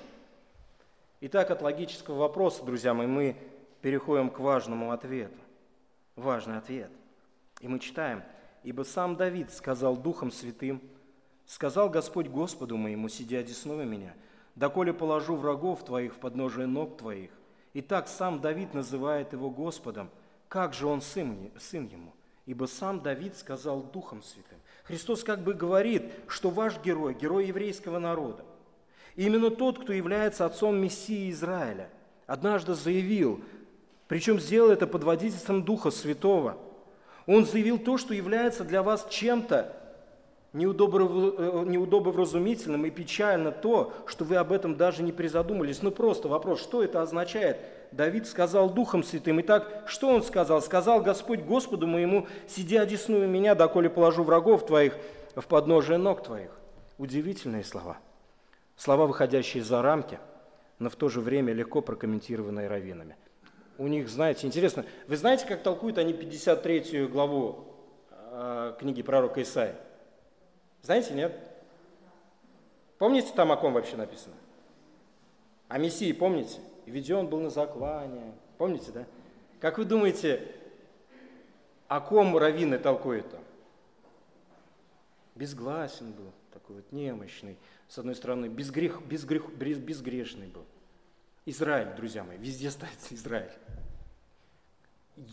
[1.21, 3.37] Итак, от логического вопроса, друзья мои, мы
[3.81, 5.39] переходим к важному ответу.
[6.15, 6.91] Важный ответ.
[7.61, 8.23] И мы читаем,
[8.63, 10.83] «Ибо сам Давид сказал Духом Святым,
[11.47, 14.15] сказал Господь Господу моему, сидя одесную меня,
[14.55, 17.31] доколе положу врагов твоих в подножие ног твоих.
[17.75, 20.11] Итак, сам Давид называет его Господом,
[20.49, 22.13] как же он сын, сын ему?
[22.47, 24.59] ибо сам Давид сказал Духом Святым.
[24.85, 28.45] Христос как бы говорит, что ваш герой, герой еврейского народа,
[29.17, 31.89] именно тот, кто является отцом Мессии Израиля,
[32.27, 33.41] однажды заявил,
[34.09, 36.57] причем сделал это под водительством Духа Святого.
[37.27, 39.73] Он заявил то, что является для вас чем-то
[40.53, 45.83] неудобовразумительным и печально то, что вы об этом даже не призадумались.
[45.83, 47.59] Ну просто вопрос, что это означает?
[47.93, 49.39] Давид сказал Духом Святым.
[49.41, 50.63] Итак, что он сказал?
[50.63, 54.97] Сказал Господь Господу моему, сиди одесную меня, доколе положу врагов твоих
[55.35, 56.51] в подножие ног твоих.
[56.97, 57.99] Удивительные слова.
[58.77, 60.19] Слова, выходящие за рамки,
[60.79, 63.17] но в то же время легко прокомментированные раввинами.
[63.79, 67.67] У них, знаете, интересно, вы знаете, как толкуют они 53 главу
[68.11, 69.77] э, книги пророка Исаия?
[70.83, 71.39] Знаете, нет?
[72.99, 74.35] Помните там о ком вообще написано?
[75.69, 76.61] О Мессии помните?
[76.87, 78.33] и веден был на заклание.
[78.57, 79.05] Помните, да?
[79.61, 80.49] Как вы думаете,
[81.89, 83.41] о ком раввины толкуют там?
[85.35, 87.59] Безгласен был, такой вот немощный,
[87.89, 90.65] с одной стороны, безгрех, безгрех, безгрешный был.
[91.47, 93.53] Израиль, друзья мои, везде ставится Израиль.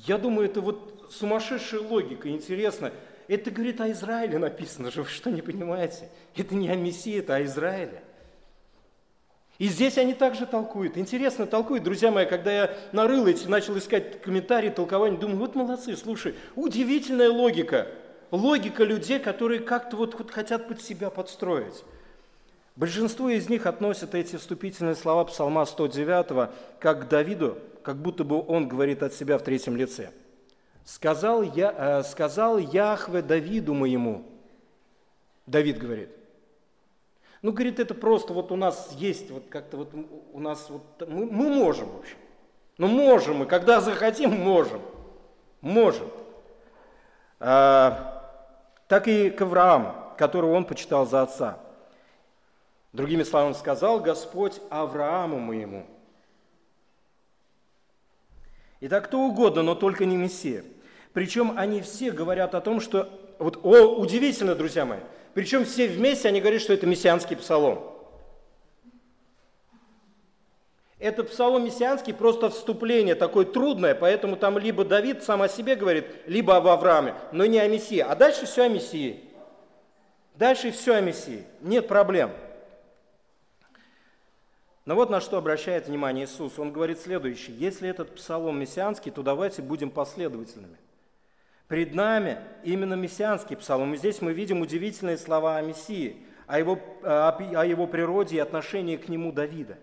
[0.05, 2.93] Я думаю, это вот сумасшедшая логика, интересно.
[3.27, 6.09] Это, говорит, о Израиле написано же, вы что, не понимаете?
[6.35, 8.03] Это не о Мессии, это о Израиле.
[9.59, 10.97] И здесь они также толкуют.
[10.97, 15.95] Интересно толкуют, друзья мои, когда я нарыл эти, начал искать комментарии, толкования, думаю, вот молодцы,
[15.95, 17.87] слушай, удивительная логика.
[18.31, 21.83] Логика людей, которые как-то вот, хотят под себя подстроить.
[22.75, 28.43] Большинство из них относят эти вступительные слова Псалма 109 как к Давиду, как будто бы
[28.45, 30.11] он говорит от себя в третьем лице.
[30.85, 34.25] «Сказал, я, э, сказал Яхве Давиду моему».
[35.45, 36.09] Давид говорит–
[37.43, 39.89] ну, говорит, это просто вот у нас есть, вот как-то вот
[40.31, 42.15] у нас вот, мы, мы можем, в общем.
[42.77, 44.81] Ну, можем мы, когда захотим, можем.
[45.59, 46.07] Можем.
[47.41, 48.31] А,
[48.87, 51.59] так и к Аврааму, которого он почитал за отца.
[52.93, 55.85] Другими словами, сказал Господь Аврааму моему.
[58.79, 60.63] И так кто угодно, но только не Мессия.
[61.11, 63.09] Причем они все говорят о том, что...
[63.39, 64.99] Вот, о, удивительно, друзья мои,
[65.33, 67.91] причем все вместе они говорят, что это мессианский псалом.
[70.99, 76.05] Это псалом мессианский, просто вступление такое трудное, поэтому там либо Давид сам о себе говорит,
[76.27, 77.99] либо об Аврааме, но не о Мессии.
[77.99, 79.19] А дальше все о Мессии.
[80.35, 81.43] Дальше все о Мессии.
[81.61, 82.31] Нет проблем.
[84.85, 86.59] Но вот на что обращает внимание Иисус.
[86.59, 87.55] Он говорит следующее.
[87.57, 90.77] Если этот псалом мессианский, то давайте будем последовательными.
[91.67, 93.93] Пред нами именно мессианский псалом.
[93.93, 98.97] И здесь мы видим удивительные слова о Мессии, о его, о его природе и отношении
[98.97, 99.77] к нему Давида,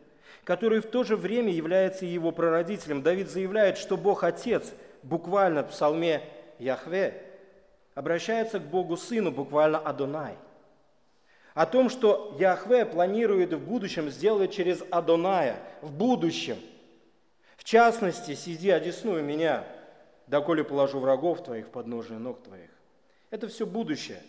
[0.45, 3.03] который в то же время является его прародителем.
[3.03, 6.23] Давид заявляет, что Бог Отец, буквально в псалме
[6.59, 7.23] Яхве,
[7.95, 10.35] обращается к Богу Сыну, буквально Адонай.
[11.55, 16.57] О том, что Яхве планирует в будущем сделать через Адоная, в будущем.
[17.57, 19.65] В частности, сиди одесную меня,
[20.27, 22.71] доколе положу врагов твоих в подножие ног твоих.
[23.31, 24.23] Это все будущее.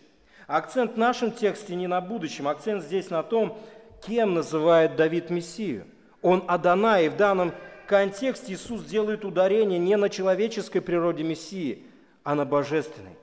[0.46, 3.58] Акцент в нашем тексте не на будущем, акцент здесь на том,
[4.04, 5.86] кем называет Давид Мессию.
[6.20, 7.52] Он Адонай, и в данном
[7.86, 11.86] контексте Иисус делает ударение не на человеческой природе Мессии,
[12.24, 13.16] а на божественной.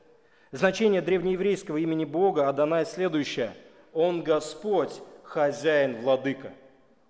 [0.51, 3.53] Значение древнееврейского имени Бога Адонай следующее.
[3.93, 6.51] Он Господь, хозяин, владыка.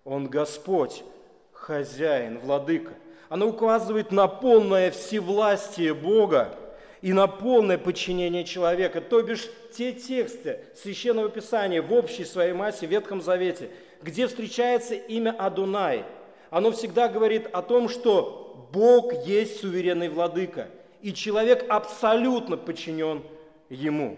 [0.06, 1.04] Он Господь,
[1.52, 2.94] хозяин, владыка.
[3.30, 6.56] Оно указывает на полное всевластие Бога
[7.02, 9.02] и на полное подчинение человека.
[9.02, 13.70] То бишь те тексты Священного Писания в общей своей массе в Ветхом Завете,
[14.02, 16.06] где встречается имя Адунай,
[16.50, 20.68] оно всегда говорит о том, что Бог есть суверенный владыка–
[21.02, 23.24] и человек абсолютно подчинен
[23.70, 24.18] ему.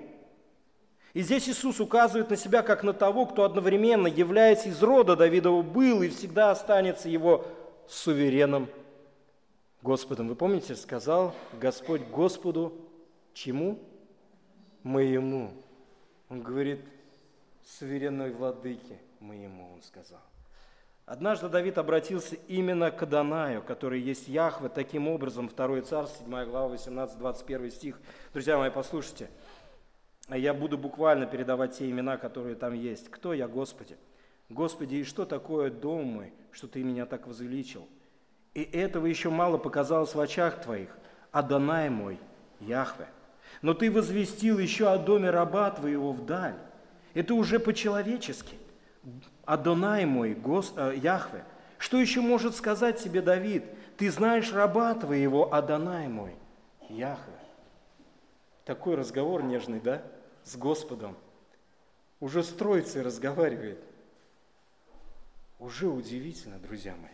[1.13, 5.61] И здесь Иисус указывает на себя как на того, кто одновременно, являясь из рода Давидова,
[5.61, 7.45] был и всегда останется его
[7.87, 8.69] суверенным
[9.81, 10.29] Господом.
[10.29, 12.73] Вы помните, сказал Господь Господу
[13.33, 13.79] чему?
[14.83, 15.51] Моему.
[16.29, 16.79] Он говорит,
[17.65, 20.21] суверенной владыке моему, он сказал.
[21.05, 26.73] Однажды Давид обратился именно к Адонаю, который есть Яхве, таким образом, 2 Царство, 7 глава,
[26.75, 27.99] 18-21 стих.
[28.33, 29.29] Друзья мои, послушайте,
[30.37, 33.09] я буду буквально передавать те имена, которые там есть.
[33.09, 33.97] Кто я, Господи?
[34.49, 37.87] Господи, и что такое дом мой, что Ты меня так возвеличил?
[38.53, 40.89] И этого еще мало показалось в очах Твоих,
[41.31, 42.19] Адонай мой,
[42.59, 43.07] Яхве.
[43.61, 46.55] Но Ты возвестил еще о доме раба Твоего вдаль.
[47.13, 48.55] Это уже по-человечески–
[49.45, 51.43] Адонай мой, Гос, э, Яхве.
[51.77, 53.65] Что еще может сказать тебе Давид?
[53.97, 56.35] Ты знаешь раба твоего, Адонай мой,
[56.89, 57.33] Яхве.
[58.65, 60.01] Такой разговор нежный, да,
[60.43, 61.17] с Господом.
[62.19, 63.79] Уже с Троицей разговаривает.
[65.59, 67.11] Уже удивительно, друзья мои.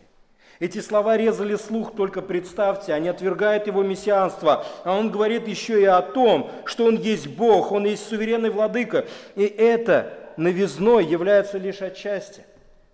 [0.60, 5.84] Эти слова резали слух, только представьте, они отвергают его мессианство, а он говорит еще и
[5.84, 9.06] о том, что он есть Бог, он есть суверенный владыка.
[9.36, 12.42] И это новизной является лишь отчасти,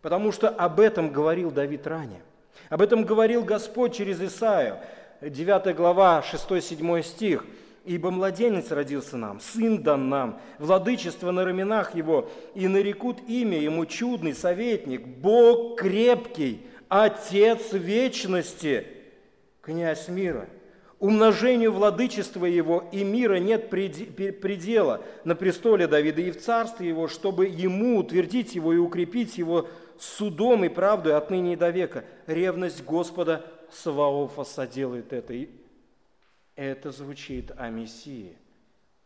[0.02, 2.20] потому что об этом говорил Давид ранее.
[2.68, 4.78] Об этом говорил Господь через Исаию,
[5.22, 7.44] 9 глава, 6-7 стих.
[7.84, 13.84] «Ибо младенец родился нам, сын дан нам, владычество на раменах его, и нарекут имя ему
[13.84, 18.86] чудный советник, Бог крепкий, Отец вечности,
[19.60, 20.48] князь мира».
[21.04, 27.46] Умножению владычества его и мира нет предела на престоле Давида и в царстве его, чтобы
[27.46, 29.68] ему утвердить его и укрепить его
[29.98, 32.04] судом и правдой отныне и до века.
[32.26, 35.34] Ревность Господа Саваофа соделает это.
[36.56, 38.36] Это звучит о Мессии.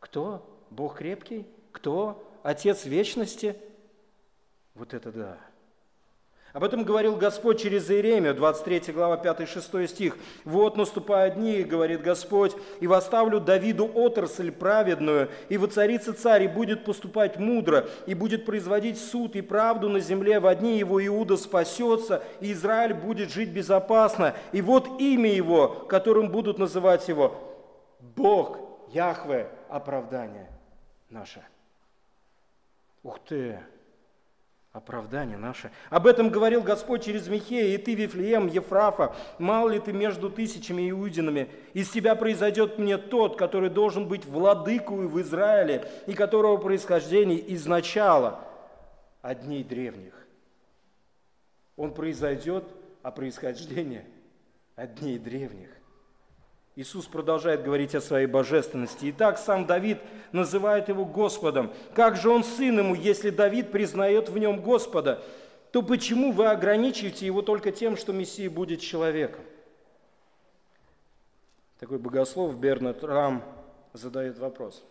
[0.00, 0.66] Кто?
[0.70, 1.46] Бог крепкий?
[1.72, 2.24] Кто?
[2.42, 3.56] Отец вечности?
[4.74, 5.38] Вот это да.
[6.58, 10.18] Об этом говорил Господь через Иеремию, 23 глава, 5-6 стих.
[10.44, 16.84] «Вот наступают дни, говорит Господь, и восставлю Давиду отрасль праведную, и воцарится царь, и будет
[16.84, 20.40] поступать мудро, и будет производить суд и правду на земле.
[20.40, 24.34] В одни его Иуда спасется, и Израиль будет жить безопасно.
[24.50, 27.36] И вот имя его, которым будут называть его
[28.16, 30.50] Бог, Яхве, оправдание
[31.08, 31.40] наше».
[33.04, 33.60] Ух ты!
[34.72, 35.70] Оправдание наше.
[35.90, 40.90] Об этом говорил Господь через Михея, и ты, Вифлеем, Ефрафа, мало ли ты между тысячами
[40.90, 47.54] иудинами, из тебя произойдет мне тот, который должен быть владыкою в Израиле, и которого происхождение
[47.54, 48.40] изначало
[49.22, 50.14] от древних.
[51.76, 52.64] Он произойдет,
[53.02, 54.04] а происхождение
[54.76, 55.77] от древних.
[56.78, 59.10] Иисус продолжает говорить о своей божественности.
[59.10, 59.98] Итак, сам Давид
[60.30, 61.72] называет его Господом.
[61.92, 65.20] Как же он сын ему, если Давид признает в нем Господа?
[65.72, 69.42] То почему вы ограничиваете его только тем, что Мессия будет человеком?
[71.80, 73.42] Такой богослов Бернард Рам
[73.92, 74.84] задает вопрос.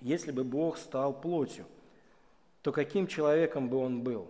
[0.00, 1.66] Если бы Бог стал плотью,
[2.62, 4.26] то каким человеком бы он был?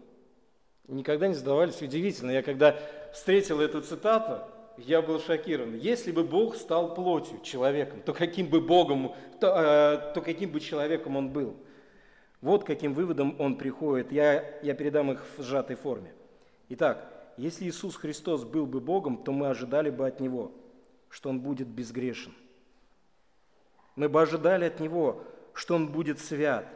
[0.89, 2.33] Никогда не задавались удивительно.
[2.33, 2.79] Я когда
[3.15, 4.47] встретил эту цитату,
[4.87, 5.77] я был шокирован.
[5.77, 10.61] Если бы Бог стал плотью, человеком, то каким бы Богом, то, э, то каким бы
[10.61, 11.57] человеком он был?
[12.41, 14.13] Вот каким выводом он приходит.
[14.13, 16.13] Я, я передам их в сжатой форме.
[16.71, 20.53] Итак, если Иисус Христос был бы Богом, то мы ожидали бы от Него,
[21.09, 22.35] что Он будет безгрешен.
[23.97, 25.23] Мы бы ожидали от Него,
[25.53, 26.67] что Он будет свят.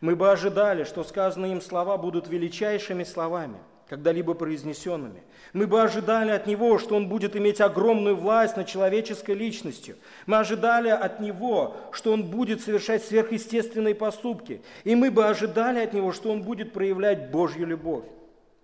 [0.00, 3.58] Мы бы ожидали, что сказанные им слова будут величайшими словами–
[3.94, 5.22] когда-либо произнесенными.
[5.52, 9.94] Мы бы ожидали от Него, что Он будет иметь огромную власть над человеческой личностью.
[10.26, 14.62] Мы ожидали от Него, что Он будет совершать сверхъестественные поступки.
[14.82, 18.04] И мы бы ожидали от Него, что Он будет проявлять Божью любовь.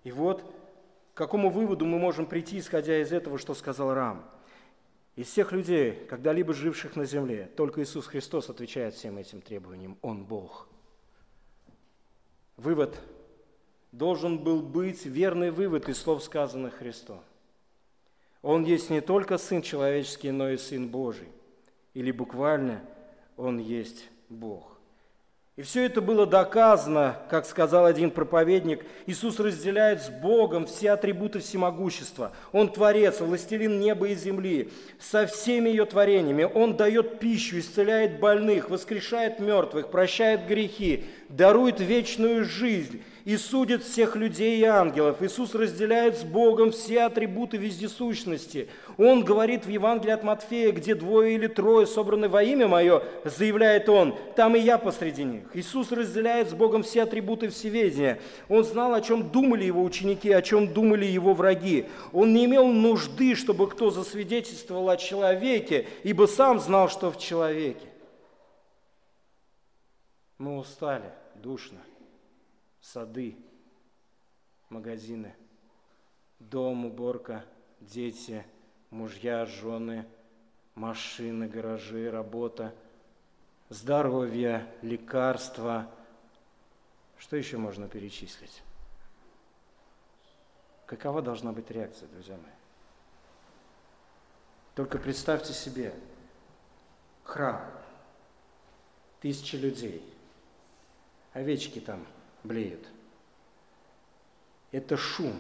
[0.03, 0.43] И вот
[1.15, 4.29] к какому выводу мы можем прийти, исходя из этого, что сказал Рам.
[5.15, 9.97] Из всех людей, когда-либо живших на земле, только Иисус Христос отвечает всем этим требованиям.
[10.03, 10.67] Он Бог.
[12.57, 12.99] Вывод
[13.93, 17.21] должен был быть верный вывод из слов, сказанных Христом.
[18.43, 21.29] Он есть не только Сын человеческий, но и Сын Божий.
[21.95, 22.81] Или буквально
[23.37, 24.71] Он есть Бог.
[25.57, 31.41] И все это было доказано, как сказал один проповедник, Иисус разделяет с Богом все атрибуты
[31.41, 32.33] всемогущества.
[32.53, 36.45] Он творец, властелин неба и земли, со всеми ее творениями.
[36.45, 44.17] Он дает пищу, исцеляет больных, воскрешает мертвых, прощает грехи, дарует вечную жизнь и судит всех
[44.17, 45.23] людей и ангелов.
[45.23, 48.69] Иисус разделяет с Богом все атрибуты вездесущности.
[48.97, 53.89] Он говорит в Евангелии от Матфея, где двое или трое собраны во имя Мое, заявляет
[53.89, 55.45] Он, там и я посреди них.
[55.55, 58.21] Иисус разделяет с Богом все атрибуты всеведения.
[58.49, 61.87] Он знал, о чем думали Его ученики, о чем думали Его враги.
[62.13, 67.87] Он не имел нужды, чтобы кто засвидетельствовал о человеке, ибо сам знал, что в человеке.
[70.39, 71.81] Мы устали, душно
[72.81, 73.37] сады,
[74.69, 75.35] магазины,
[76.39, 77.45] дом, уборка,
[77.81, 78.45] дети,
[78.91, 80.07] мужья, жены,
[80.75, 82.75] машины, гаражи, работа,
[83.69, 85.91] здоровье, лекарства.
[87.19, 88.63] Что еще можно перечислить?
[90.87, 92.53] Какова должна быть реакция, друзья мои?
[94.75, 95.95] Только представьте себе
[97.23, 97.61] храм,
[99.21, 100.03] тысячи людей,
[101.33, 102.07] овечки там–
[102.45, 102.87] блеют.
[104.73, 105.35] Это шум.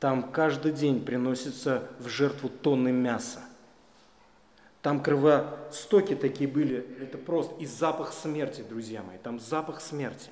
[0.00, 3.40] Там каждый день приносится в жертву тонны мяса.
[4.80, 10.30] Там кровостоки такие были, это просто и запах смерти, друзья мои, там запах смерти.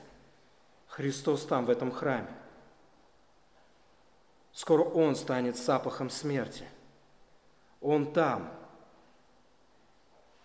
[0.88, 2.30] Христос там, в этом храме.
[4.52, 6.64] Скоро Он станет запахом смерти.
[7.80, 8.52] Он там.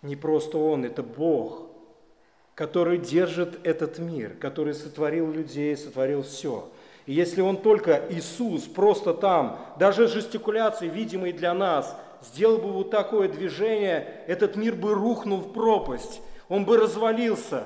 [0.02, 1.65] Не просто Он, это Бог
[2.56, 6.68] который держит этот мир, который сотворил людей, сотворил все.
[7.04, 12.90] И если он только Иисус просто там, даже жестикуляции, видимые для нас, сделал бы вот
[12.90, 17.64] такое движение, этот мир бы рухнул в пропасть, он бы развалился.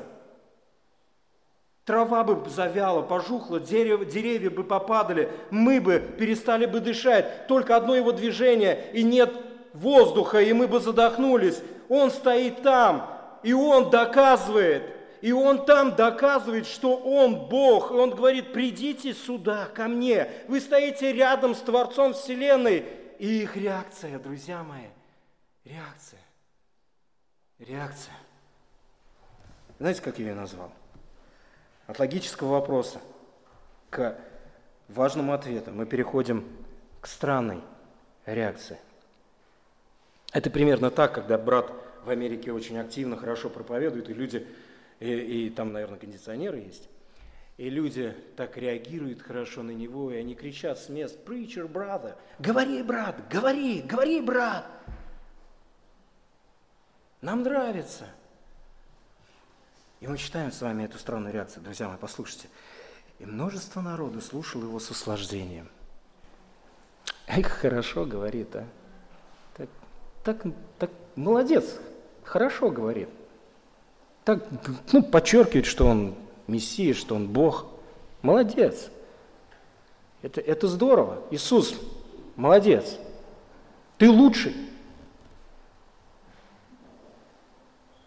[1.84, 7.46] Трава бы завяла, пожухла, деревья, деревья бы попадали, мы бы перестали бы дышать.
[7.46, 9.32] Только одно его движение, и нет
[9.72, 11.62] воздуха, и мы бы задохнулись.
[11.88, 14.82] Он стоит там, и он доказывает,
[15.20, 20.60] и он там доказывает, что он Бог, и он говорит, придите сюда, ко мне, вы
[20.60, 22.86] стоите рядом с Творцом Вселенной,
[23.18, 24.86] и их реакция, друзья мои,
[25.64, 26.20] реакция,
[27.58, 28.14] реакция.
[29.78, 30.72] Знаете, как я ее назвал?
[31.86, 33.00] От логического вопроса
[33.90, 34.16] к
[34.88, 36.46] важному ответу мы переходим
[37.00, 37.60] к странной
[38.26, 38.78] реакции.
[40.32, 41.72] Это примерно так, когда брат
[42.10, 44.44] в Америке очень активно, хорошо проповедует, и люди,
[44.98, 46.88] и, и там, наверное, кондиционеры есть,
[47.56, 52.16] и люди так реагируют хорошо на него, и они кричат с мест, «Preacher, brother!
[52.40, 53.28] Говори, брат!
[53.30, 53.82] Говори!
[53.82, 54.66] Говори, брат!»
[57.20, 58.06] Нам нравится.
[60.00, 62.48] И мы читаем с вами эту странную реакцию, друзья мои, послушайте.
[63.20, 65.68] И множество народу слушало его с услаждением.
[67.28, 68.66] Эх, хорошо говорит, а.
[69.56, 69.68] Так,
[70.24, 70.42] так,
[70.76, 71.78] так молодец,
[72.30, 73.08] хорошо говорит.
[74.24, 74.46] Так,
[74.92, 76.14] ну, подчеркивает, что он
[76.46, 77.66] Мессия, что он Бог.
[78.22, 78.88] Молодец.
[80.22, 81.22] Это, это здорово.
[81.32, 81.74] Иисус,
[82.36, 82.98] молодец.
[83.98, 84.54] Ты лучший.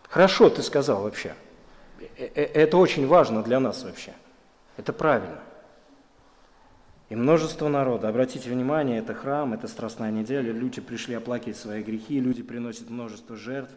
[0.08, 1.36] Хорошо ты сказал вообще.
[2.00, 4.14] Э, э, это очень важно для нас вообще.
[4.78, 5.40] Это правильно.
[7.10, 8.08] И множество народа.
[8.08, 10.54] Обратите внимание, это храм, это страстная неделя.
[10.54, 13.74] Люди пришли оплакивать свои грехи, люди приносят множество жертв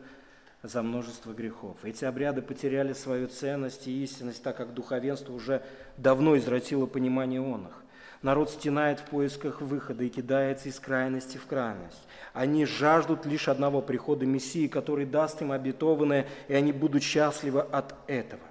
[0.66, 1.76] за множество грехов.
[1.82, 5.62] Эти обряды потеряли свою ценность и истинность, так как духовенство уже
[5.96, 7.82] давно извратило понимание он их.
[8.22, 12.02] Народ стенает в поисках выхода и кидается из крайности в крайность.
[12.32, 17.94] Они жаждут лишь одного прихода Мессии, который даст им обетованное, и они будут счастливы от
[18.06, 18.42] этого.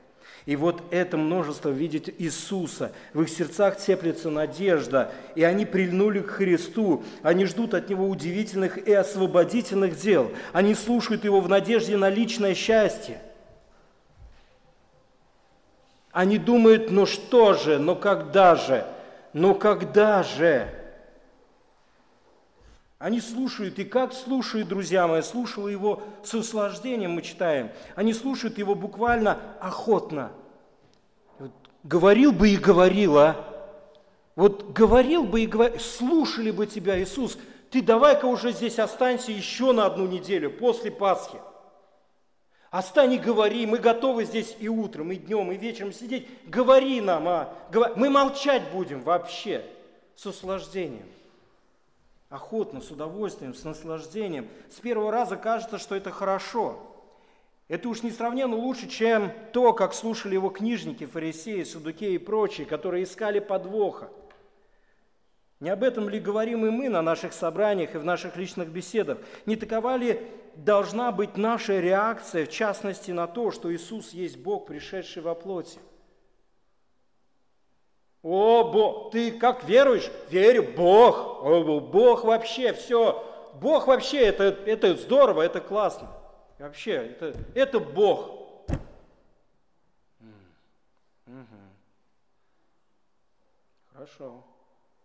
[0.46, 2.92] И вот это множество видит Иисуса.
[3.14, 7.04] В их сердцах теплится надежда, и они прильнули к Христу.
[7.24, 10.32] Они ждут от Него удивительных и освободительных дел.
[10.54, 13.20] Они слушают Его в надежде на личное счастье.
[16.12, 18.86] Они думают, ну что же, ну когда же,
[19.34, 20.70] ну когда же?
[22.98, 27.72] Они слушают, и как слушают, друзья мои, слушала его с услаждением, мы читаем.
[27.96, 30.32] Они слушают его буквально охотно.
[31.38, 31.52] Вот,
[31.84, 33.36] говорил бы и говорил, а?
[34.36, 37.38] Вот говорил бы и говорил, слушали бы тебя, Иисус,
[37.70, 41.38] ты давай-ка уже здесь останься еще на одну неделю после Пасхи.
[42.72, 46.28] Остань и говори, мы готовы здесь и утром, и днем, и вечером сидеть.
[46.46, 47.54] Говори нам, а?
[47.96, 49.66] Мы молчать будем вообще
[50.16, 51.08] с услаждением.
[52.30, 54.50] Охотно, с удовольствием, с наслаждением.
[54.70, 56.80] С первого раза кажется, что это хорошо.
[57.68, 63.04] Это уж несравненно лучше, чем то, как слушали его книжники, фарисеи, судукеи и прочие, которые
[63.04, 64.10] искали подвоха.
[65.60, 69.20] Не об этом ли говорим и мы на наших собраниях и в наших личных беседах?
[69.46, 70.22] Не такова ли
[70.56, 75.80] должна быть наша реакция, в частности, на то, что Иисус есть Бог, пришедший во плоти?
[78.28, 80.10] О, Бог, ты как веруешь?
[80.32, 83.24] Верю, Бог, о, Бог вообще, все,
[83.62, 86.10] Бог вообще, это, это здорово, это классно.
[86.58, 88.32] Вообще, это, это Бог.
[93.94, 94.44] Хорошо.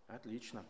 [0.07, 0.65] Отлично.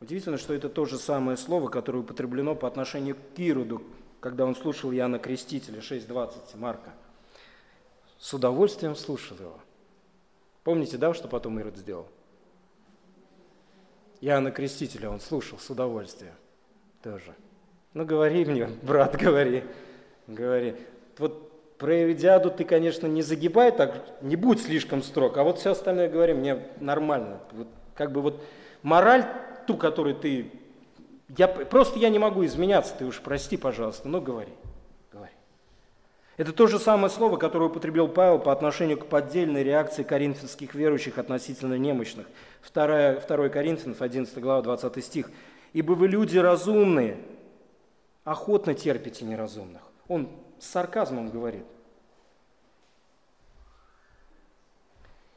[0.00, 3.82] Удивительно, что это то же самое слово, которое употреблено по отношению к Ироду,
[4.20, 6.92] когда он слушал Иоанна Крестителя, 6.20 Марка.
[8.18, 9.58] С удовольствием слушал его.
[10.64, 12.06] Помните, да, что потом Ирод сделал?
[14.20, 16.34] Иоанна Крестителя он слушал с удовольствием
[17.02, 17.34] тоже.
[17.94, 19.64] Ну, говори мне, брат, говори,
[20.26, 20.74] говори.
[21.18, 25.70] Вот про Эридиаду ты, конечно, не загибай так, не будь слишком строг, а вот все
[25.70, 27.40] остальное говори, мне нормально.
[27.52, 28.42] Вот, как бы вот
[28.82, 29.24] мораль
[29.66, 30.50] ту, которую ты...
[31.36, 34.52] Я, просто я не могу изменяться, ты уж прости, пожалуйста, но говори.
[36.38, 41.18] Это то же самое слово, которое употребил Павел по отношению к поддельной реакции коринфянских верующих
[41.18, 42.28] относительно немощных.
[42.72, 45.32] 2, 2 Коринфянов, 11 глава, 20 стих.
[45.72, 47.18] «Ибо вы люди разумные,
[48.22, 49.82] охотно терпите неразумных».
[50.06, 50.28] Он
[50.60, 51.64] с сарказмом говорит.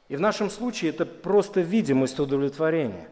[0.07, 3.09] И в нашем случае это просто видимость удовлетворения.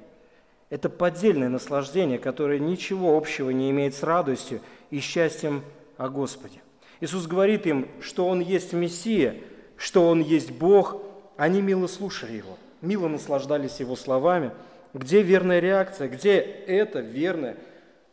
[0.69, 4.61] Это поддельное наслаждение, которое ничего общего не имеет с радостью
[4.91, 5.63] и счастьем
[5.97, 6.61] о Господе.
[7.01, 9.41] Иисус говорит им, что Он есть Мессия,
[9.77, 11.01] что Он есть Бог.
[11.37, 14.51] Они мило слушали Его, мило наслаждались Его словами.
[14.93, 16.09] Где верная реакция?
[16.09, 17.57] Где это верная,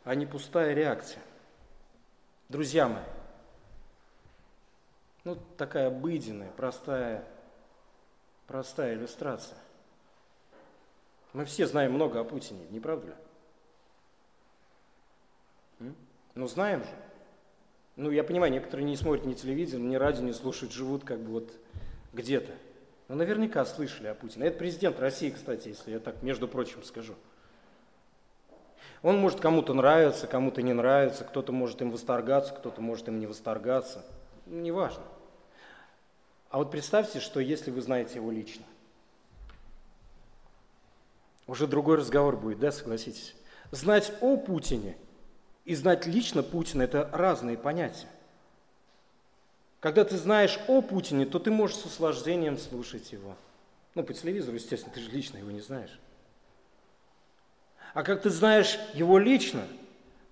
[0.05, 1.23] а не пустая реакция?
[2.49, 3.03] Друзья мои,
[5.25, 7.25] ну, такая обыденная, простая,
[8.47, 9.59] простая иллюстрация.
[11.33, 13.15] Мы все знаем много о Путине, не правда ли?
[16.37, 16.91] Ну, знаем же.
[17.97, 21.33] Ну, я понимаю, некоторые не смотрят ни телевизор, ни радио, не слушают, живут как бы
[21.33, 21.53] вот
[22.13, 22.53] где-то.
[23.09, 24.47] Но наверняка слышали о Путине.
[24.47, 27.15] Это президент России, кстати, если я так, между прочим, скажу.
[29.03, 33.27] Он может кому-то нравиться, кому-то не нравится, кто-то может им восторгаться, кто-то может им не
[33.27, 34.05] восторгаться.
[34.45, 35.05] Неважно.
[36.51, 38.65] А вот представьте, что если вы знаете его лично,
[41.47, 43.35] уже другой разговор будет, да, согласитесь?
[43.71, 44.97] Знать о Путине
[45.67, 48.09] и знать лично Путина– это разные понятия.
[49.81, 53.37] Когда ты знаешь о Путине, то ты можешь с услаждением слушать его.
[53.95, 56.01] Ну, по телевизору, естественно, ты же лично его не знаешь.
[57.93, 59.67] А как ты знаешь его лично,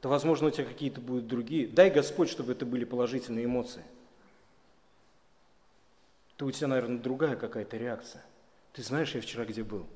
[0.01, 1.67] то, возможно, у тебя какие-то будут другие.
[1.67, 3.83] Дай Господь, чтобы это были положительные эмоции
[6.37, 8.23] то у тебя, наверное, другая какая-то реакция.
[8.73, 9.87] Ты знаешь, я вчера где был?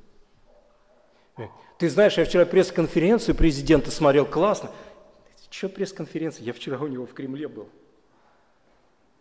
[1.78, 4.70] Ты знаешь, я вчера пресс-конференцию президента смотрел, классно.
[5.50, 6.44] Что пресс-конференция?
[6.44, 7.68] Я вчера у него в Кремле был.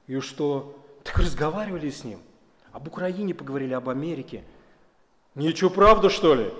[0.07, 0.78] И что?
[1.03, 2.19] Так разговаривали с ним.
[2.71, 4.43] Об Украине поговорили, об Америке.
[5.36, 6.51] Ничего, правда, что ли?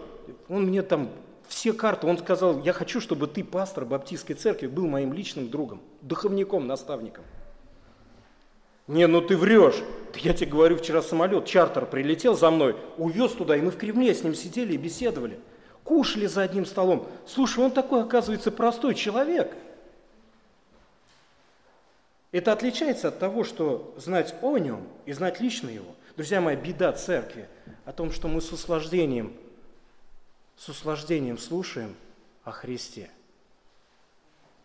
[0.50, 1.10] Он мне там
[1.48, 5.82] все карты, он сказал, я хочу, чтобы ты, пастор Баптистской церкви, был моим личным другом,
[6.02, 7.24] духовником, наставником.
[8.88, 9.84] Не, ну ты врешь.
[10.16, 14.14] Я тебе говорю, вчера самолет, чартер прилетел за мной, увез туда, и мы в Кремле
[14.14, 15.40] с ним сидели и беседовали.
[15.88, 17.08] Кушали за одним столом.
[17.26, 19.56] Слушай, он такой, оказывается, простой человек.
[22.34, 25.96] Это отличается от того, что знать о нем и знать лично его.
[26.18, 27.48] Друзья мои, беда церкви
[27.86, 29.34] о том, что мы с услаждением,
[30.58, 31.96] с услаждением слушаем
[32.44, 33.10] о Христе,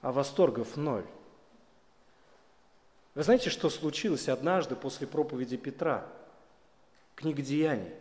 [0.00, 1.06] а восторгов ноль.
[3.14, 6.04] Вы знаете, что случилось однажды после проповеди Петра?
[7.14, 7.92] Книга Деяний.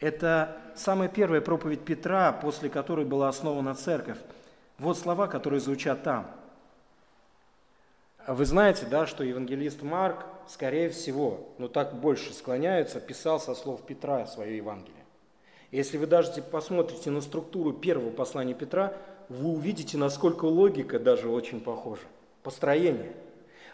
[0.00, 4.18] Это самая первая проповедь Петра, после которой была основана церковь.
[4.78, 6.30] Вот слова, которые звучат там.
[8.26, 13.82] Вы знаете, да, что евангелист Марк, скорее всего, но так больше склоняются, писал со слов
[13.86, 14.94] Петра свое Евангелие.
[15.70, 18.94] Если вы даже посмотрите на структуру первого послания Петра,
[19.28, 22.02] вы увидите, насколько логика даже очень похожа.
[22.42, 23.12] Построение.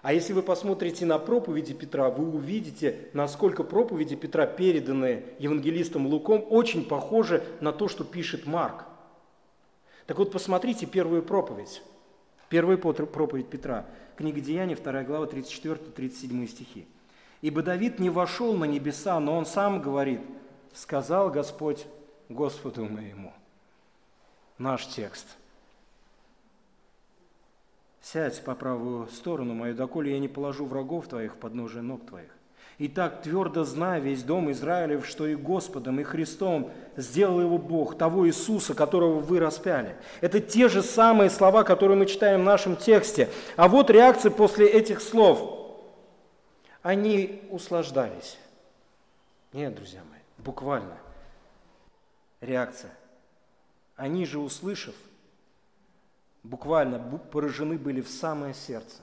[0.07, 6.47] А если вы посмотрите на проповеди Петра, вы увидите, насколько проповеди Петра, переданные евангелистом Луком,
[6.49, 8.85] очень похожи на то, что пишет Марк.
[10.07, 11.83] Так вот, посмотрите первую проповедь.
[12.49, 13.85] Первая проповедь Петра.
[14.15, 16.87] Книга Деяний, 2 глава, 34-37 стихи.
[17.43, 20.21] «Ибо Давид не вошел на небеса, но он сам говорит,
[20.73, 21.85] сказал Господь
[22.29, 23.33] Господу моему».
[24.57, 25.27] Наш текст–
[28.13, 32.31] Сядь по правую сторону мою, доколе я не положу врагов твоих под ножи ног твоих.
[32.79, 37.99] И так твердо знай весь дом Израилев, что и Господом, и Христом сделал его Бог,
[37.99, 39.97] того Иисуса, которого вы распяли.
[40.21, 43.29] Это те же самые слова, которые мы читаем в нашем тексте.
[43.57, 45.75] А вот реакция после этих слов.
[46.83, 48.39] Они услаждались.
[49.53, 50.97] Нет, друзья мои, буквально.
[52.41, 52.93] Реакция.
[53.97, 54.95] Они же, услышав,
[56.47, 56.99] буквально
[57.31, 59.03] поражены были в самое сердце.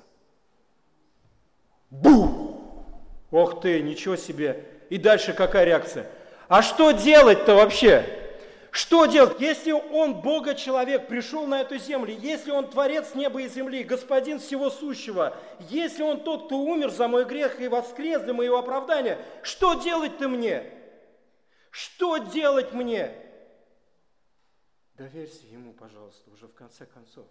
[1.89, 2.85] Бу!
[3.31, 4.65] Ох ты, ничего себе!
[4.89, 6.07] И дальше какая реакция?
[6.47, 8.05] А что делать-то вообще?
[8.71, 13.83] Что делать, если он Бога-человек, пришел на эту землю, если он Творец неба и земли,
[13.83, 15.37] Господин всего сущего,
[15.69, 20.27] если он тот, кто умер за мой грех и воскрес для моего оправдания, что делать-то
[20.27, 20.63] мне?
[21.69, 23.11] Что делать мне?
[24.97, 27.25] Доверься ему, пожалуйста, уже в конце концов.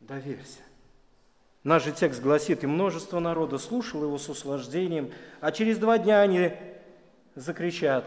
[0.00, 0.60] Доверься.
[1.64, 6.20] Наш же текст гласит, и множество народа слушало его с услаждением, а через два дня
[6.20, 6.52] они
[7.34, 8.04] закричат,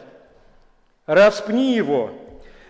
[1.05, 2.11] «Распни его!»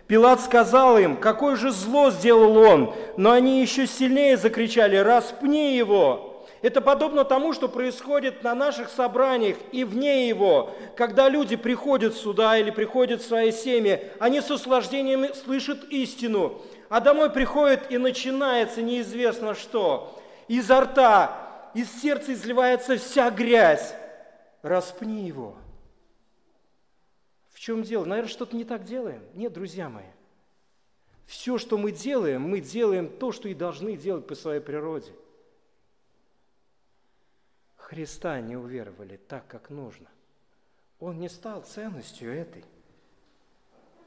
[0.08, 6.31] Пилат сказал им, какое же зло сделал он, но они еще сильнее закричали, «Распни его!»
[6.62, 12.58] Это подобно тому, что происходит на наших собраниях и вне его, когда люди приходят сюда
[12.58, 18.84] или приходят в свои семьи, они с услаждением слышат истину, а домой приходят и начинается
[18.84, 20.22] неизвестно что.
[20.48, 23.96] Изо рта, из сердца изливается вся грязь.
[24.62, 25.56] Распни его.
[27.50, 28.06] В чем дело?
[28.06, 29.24] Наверное, что-то не так делаем.
[29.34, 30.06] Нет, друзья мои.
[31.26, 35.12] Все, что мы делаем, мы делаем то, что и должны делать по своей природе.
[37.92, 40.08] Христа не уверовали так, как нужно.
[41.02, 42.64] Он не стал ценностью этой.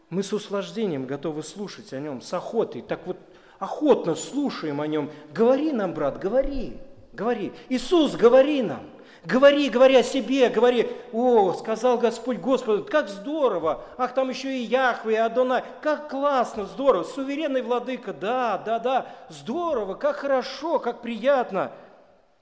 [0.09, 2.81] Мы с услаждением готовы слушать о нем, с охотой.
[2.81, 3.19] Так вот,
[3.59, 5.11] охотно слушаем о нем.
[5.35, 6.79] Говори нам, брат, говори,
[7.13, 7.53] говори.
[7.69, 8.87] Иисус, говори нам.
[9.27, 14.65] Говори, говори о себе, говори, о, сказал Господь Господу, как здорово, ах, там еще и
[14.65, 21.03] Яхве, и Адонай, как классно, здорово, суверенный владыка, да, да, да, здорово, как хорошо, как
[21.03, 21.73] приятно–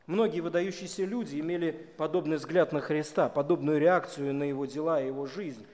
[0.06, 5.26] Многие выдающиеся люди имели подобный взгляд на Христа, подобную реакцию на его дела и его
[5.26, 5.64] жизнь.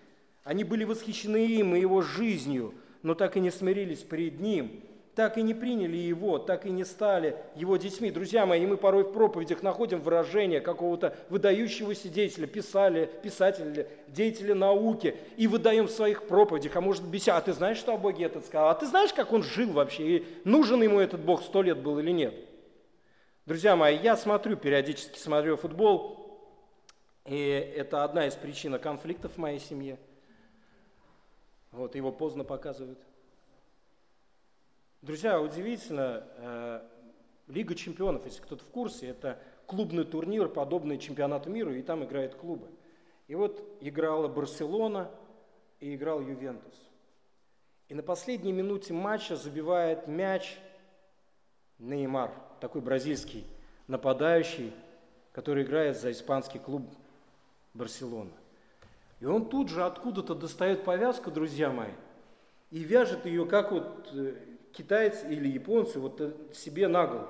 [0.44, 4.82] Они были восхищены им и его жизнью, но так и не смирились перед ним,
[5.14, 8.10] так и не приняли его, так и не стали его детьми.
[8.10, 15.16] Друзья мои, мы порой в проповедях находим выражение какого-то выдающегося деятеля, писали, писателя, деятеля науки,
[15.38, 18.44] и выдаем в своих проповедях, а может быть, а ты знаешь, что о Боге этот
[18.44, 18.68] сказал?
[18.68, 20.18] А ты знаешь, как он жил вообще?
[20.18, 22.34] И нужен ему этот Бог сто лет был или нет?
[23.48, 26.38] Друзья мои, я смотрю, периодически смотрю футбол,
[27.24, 29.98] и это одна из причин конфликтов в моей семье.
[31.72, 32.98] Вот, его поздно показывают.
[35.00, 36.80] Друзья, удивительно, э,
[37.46, 42.34] Лига чемпионов, если кто-то в курсе, это клубный турнир, подобный чемпионату мира, и там играют
[42.34, 42.68] клубы.
[43.28, 45.10] И вот играла Барселона
[45.80, 46.74] и играл Ювентус.
[47.88, 50.58] И на последней минуте матча забивает мяч
[51.78, 52.30] Неймар–
[52.60, 53.46] такой бразильский
[53.88, 54.72] нападающий,
[55.32, 56.82] который играет за испанский клуб
[57.74, 58.30] Барселона.
[59.20, 61.90] И он тут же откуда-то достает повязку, друзья мои,
[62.70, 64.34] и вяжет ее, как вот э,
[64.72, 67.28] китайцы или японцы, вот э, себе на голову.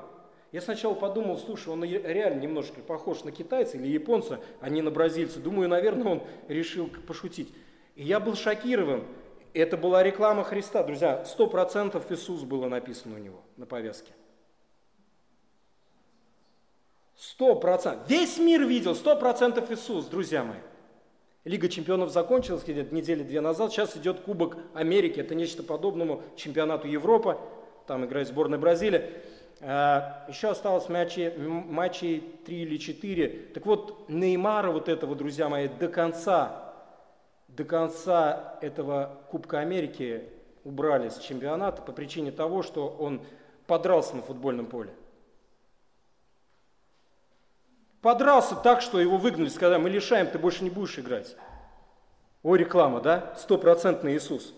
[0.50, 4.90] Я сначала подумал, слушай, он реально немножко похож на китайца или японца, а не на
[4.90, 5.40] бразильца.
[5.40, 7.52] Думаю, наверное, он решил пошутить.
[7.94, 9.04] И я был шокирован.
[9.52, 11.24] Это была реклама Христа, друзья.
[11.26, 14.12] Сто процентов Иисус было написано у него на повязке.
[17.18, 18.08] Сто процентов.
[18.08, 20.60] Весь мир видел, сто процентов Иисус, друзья мои.
[21.42, 23.72] Лига чемпионов закончилась где-то недели две назад.
[23.72, 25.18] Сейчас идет Кубок Америки.
[25.18, 27.36] Это нечто подобному чемпионату Европы.
[27.88, 29.02] Там играет сборная Бразилии.
[29.60, 33.28] А, еще осталось матчей, матчей 3 или 4.
[33.52, 36.72] Так вот, Неймара вот этого, друзья мои, до конца,
[37.48, 40.22] до конца этого Кубка Америки
[40.62, 43.22] убрали с чемпионата по причине того, что он
[43.66, 44.92] подрался на футбольном поле.
[48.00, 51.36] Подрался так, что его выгнали, сказали, мы лишаем, ты больше не будешь играть.
[52.42, 53.34] О, реклама, да?
[53.36, 54.54] Стопроцентный Иисус.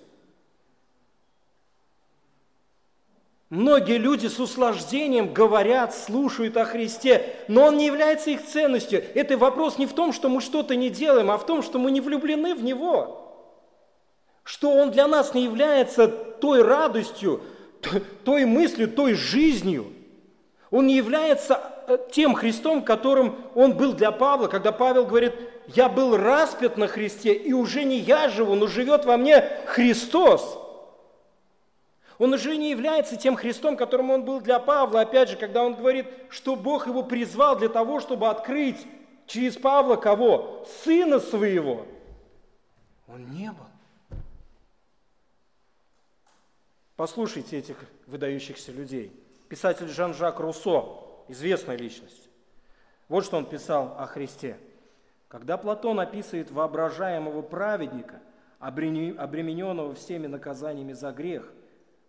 [3.49, 9.03] Многие люди с услаждением говорят, слушают о Христе, но Он не является их ценностью.
[9.15, 11.91] Это вопрос не в том, что мы что-то не делаем, а в том, что мы
[11.91, 13.27] не влюблены в Него.
[14.45, 17.43] Что Он для нас не является той радостью,
[18.25, 19.87] той мыслью, той жизнью.
[20.71, 21.57] Он не является
[22.11, 25.35] тем Христом, которым Он был для Павла, когда Павел говорит,
[25.69, 30.59] я был распят на Христе, и уже не я живу, но живет во мне Христос.
[32.19, 35.75] Он уже не является тем Христом, которым он был для Павла, опять же, когда он
[35.75, 38.87] говорит, что Бог его призвал для того, чтобы открыть
[39.27, 40.67] через Павла кого?
[40.85, 41.87] Сына своего.
[43.09, 44.19] Он не был.
[46.95, 47.77] Послушайте этих
[48.07, 49.11] выдающихся людей.
[49.49, 50.85] Писатель Жан-Жак Руссо,
[51.31, 52.29] известная личность.
[53.09, 54.57] Вот что он писал о Христе.
[55.29, 58.21] Когда Платон описывает воображаемого праведника,
[58.59, 61.51] обремененного всеми наказаниями за грех–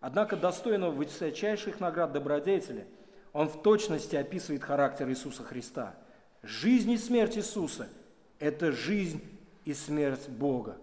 [0.02, 2.88] Однако достойного высочайших наград добродетели,
[3.32, 5.94] он в точности описывает характер Иисуса Христа.
[6.42, 7.88] Жизнь и смерть Иисуса–
[8.40, 9.22] это жизнь
[9.64, 10.76] и смерть Бога.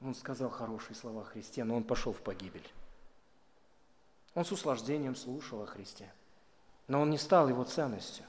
[0.00, 2.66] Он сказал хорошие слова о Христе, но он пошел в погибель.
[4.36, 6.08] Он с услаждением слушал о Христе,
[6.90, 8.24] но он не стал его ценностью.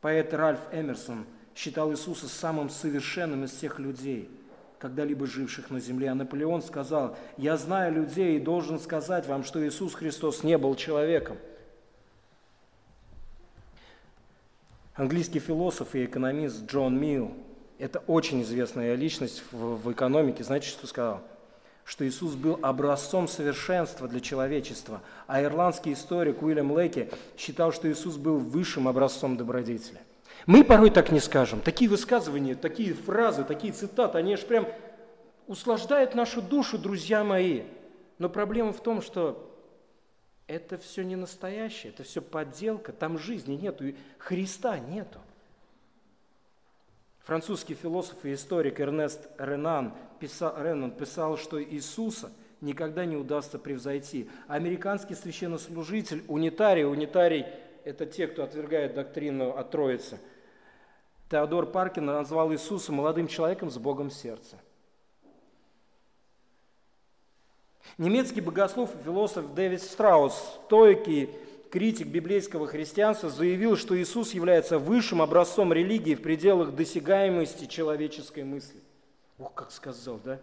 [0.00, 1.24] Поэт Ральф Эмерсон
[1.54, 4.28] считал Иисуса самым совершенным из всех людей–
[4.78, 6.10] когда-либо живших на земле.
[6.10, 10.74] А Наполеон сказал, я знаю людей и должен сказать вам, что Иисус Христос не был
[10.74, 11.38] человеком.
[14.94, 17.34] Английский философ и экономист Джон Милл,
[17.78, 21.22] это очень известная личность в, в экономике, знаете, что сказал?
[21.86, 28.16] Что Иисус был образцом совершенства для человечества, а ирландский историк Уильям Лейки считал, что Иисус
[28.16, 30.00] был высшим образцом добродетели.
[30.46, 31.60] Мы порой так не скажем.
[31.60, 34.66] Такие высказывания, такие фразы, такие цитаты, они аж прям
[35.46, 37.62] услаждают нашу душу, друзья мои.
[38.18, 39.48] Но проблема в том, что
[40.48, 43.84] это все не настоящее, это все подделка, там жизни нету,
[44.18, 45.20] Христа нету.
[47.20, 54.28] Французский философ и историк Эрнест Ренан писал, Ренан писал, что Иисуса никогда не удастся превзойти.
[54.48, 57.46] Американский священнослужитель, унитарий, унитарий–
[57.84, 60.18] это те, кто отвергает доктрину о Троице–
[61.30, 64.58] Теодор Паркин назвал Иисуса молодым человеком с Богом в сердце.
[67.98, 71.30] Немецкий богослов и философ Дэвид Страус, стойкий
[71.70, 78.80] критик библейского христианства, заявил, что Иисус является высшим образцом религии в пределах досягаемости человеческой мысли.
[79.38, 80.38] Ох, как сказал, да?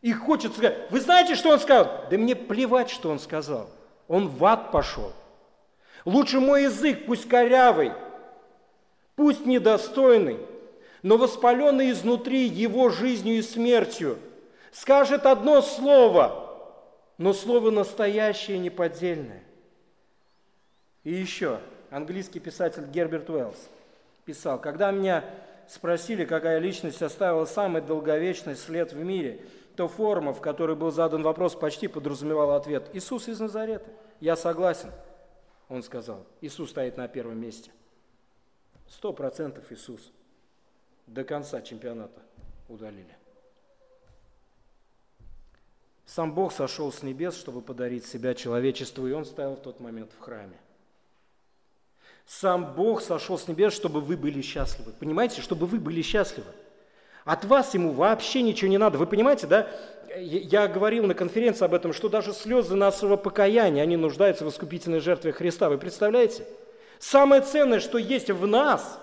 [0.00, 2.04] И хочется сказать, вы знаете, что он сказал?
[2.10, 3.68] Да мне плевать, что он сказал.
[4.08, 5.12] Он в ад пошел.
[6.04, 7.92] Лучше мой язык, пусть корявый,
[9.14, 10.38] пусть недостойный,
[11.02, 14.18] но воспаленный изнутри его жизнью и смертью,
[14.72, 16.56] скажет одно слово,
[17.18, 19.42] но слово настоящее, неподдельное.
[21.04, 21.60] И еще
[21.90, 23.68] английский писатель Герберт Уэллс
[24.24, 25.24] писал, когда меня
[25.70, 29.44] спросили, какая личность оставила самый долговечный след в мире,
[29.76, 33.88] то форма, в которой был задан вопрос, почти подразумевала ответ «Иисус из Назарета».
[34.18, 34.90] Я согласен,
[35.68, 36.26] он сказал.
[36.40, 37.70] Иисус стоит на первом месте.
[38.88, 40.10] Сто процентов Иисус.
[41.06, 42.20] До конца чемпионата
[42.68, 43.16] удалили.
[46.04, 50.10] Сам Бог сошел с небес, чтобы подарить себя человечеству, и Он стоял в тот момент
[50.12, 50.58] в храме.
[52.30, 54.92] Сам Бог сошел с небес, чтобы вы были счастливы.
[54.92, 56.46] Понимаете, чтобы вы были счастливы.
[57.24, 58.98] От вас ему вообще ничего не надо.
[58.98, 59.66] Вы понимаете, да?
[60.16, 65.00] Я говорил на конференции об этом, что даже слезы нашего покаяния, они нуждаются в искупительной
[65.00, 65.68] жертве Христа.
[65.68, 66.46] Вы представляете?
[67.00, 69.00] Самое ценное, что есть в нас,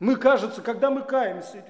[0.00, 1.64] мы, кажется, когда мы каемся,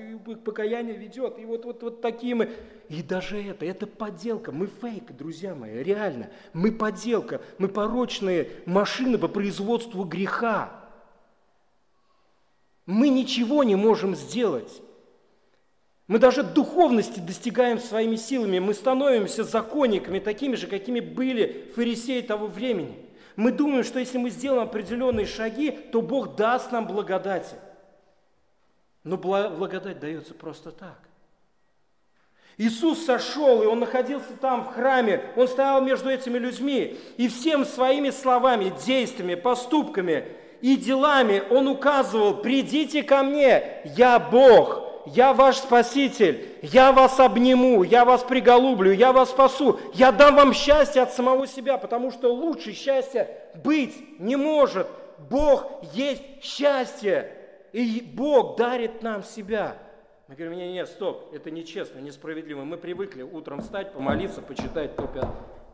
[0.44, 2.50] покаяние ведет, и вот, вот, вот такие мы.
[2.88, 6.30] И даже это, это подделка, мы фейк, друзья мои, реально.
[6.54, 10.85] Мы подделка, мы порочные машины по производству греха.
[12.86, 14.80] Мы ничего не можем сделать.
[16.06, 18.60] Мы даже духовности достигаем своими силами.
[18.60, 22.96] Мы становимся законниками, такими же, какими были фарисеи того времени.
[23.34, 27.56] Мы думаем, что если мы сделаем определенные шаги, то Бог даст нам благодати.
[29.02, 31.00] Но благодать дается просто так.
[32.56, 37.66] Иисус сошел, и Он находился там в храме, Он стоял между этими людьми, и всем
[37.66, 40.24] своими словами, действиями, поступками
[40.60, 47.82] и делами Он указывал, придите ко мне, я Бог, я ваш Спаситель, я вас обниму,
[47.84, 52.34] я вас приголублю, я вас спасу, я дам вам счастье от самого себя, потому что
[52.34, 53.28] лучше счастья
[53.62, 54.88] быть не может.
[55.30, 57.32] Бог есть счастье.
[57.72, 59.76] И Бог дарит нам себя.
[60.28, 62.64] Мы говорим, нет, нет, стоп, это нечестно, несправедливо.
[62.64, 65.08] Мы привыкли утром встать, помолиться, почитать то.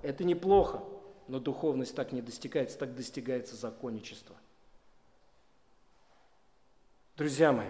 [0.02, 0.82] Это неплохо,
[1.28, 4.36] но духовность так не достигается, так достигается законничество.
[7.22, 7.68] Друзья мои,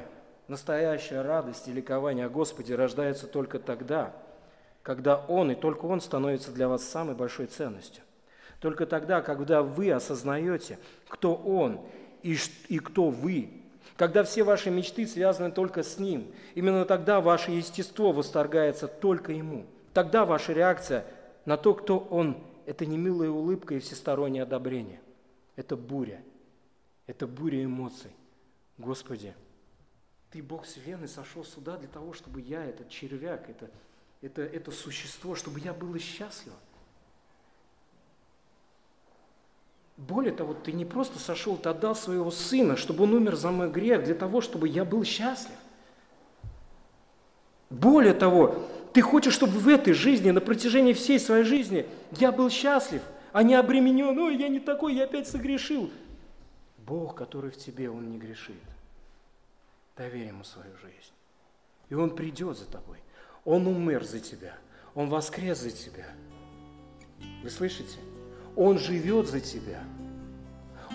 [0.48, 4.14] настоящая радость и ликование о Господе рождается только тогда,
[4.82, 8.03] когда Он и только Он становится для вас самой большой ценностью.
[8.61, 11.82] Только тогда, когда вы осознаете, кто Он
[12.22, 12.34] и,
[12.68, 13.50] и кто вы,
[13.98, 19.66] когда все ваши мечты связаны только с Ним, именно тогда ваше естество восторгается только Ему.
[19.92, 21.05] Тогда ваша реакция
[21.44, 25.03] на то, кто Он, это не милая улыбка и всестороннее одобрение.
[25.57, 26.22] Это буря.
[27.07, 28.12] Это буря эмоций.
[28.79, 29.35] Господи,
[30.31, 33.70] Ты, Бог Вселенной, сошел сюда для того, чтобы я, этот червяк, это,
[34.20, 36.57] это, это существо, чтобы я было счастлива.
[39.97, 43.70] Более того, ты не просто сошел, ты отдал своего сына, чтобы он умер за мой
[43.70, 45.57] грех, для того, чтобы я был счастлив.
[47.68, 51.87] Более того, ты хочешь, чтобы в этой жизни, на протяжении всей своей жизни
[52.18, 53.03] я был счастлив,
[53.33, 55.91] а не обременен, ой, я не такой, я опять согрешил.
[56.87, 58.57] Бог, который в тебе, Он не грешит.
[59.97, 61.12] Доверь Ему свою жизнь.
[61.89, 62.99] И Он придет за тобой.
[63.45, 64.57] Он умер за тебя.
[64.95, 66.07] Он воскрес за тебя.
[67.43, 67.99] Вы слышите?
[68.57, 69.83] Он живет за тебя.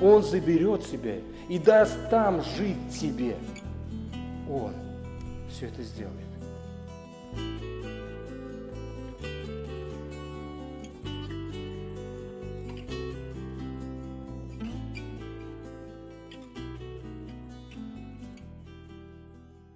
[0.02, 1.20] Он заберет тебя
[1.50, 3.36] и даст там жить тебе.
[4.50, 4.74] Он
[5.50, 6.28] все это сделает.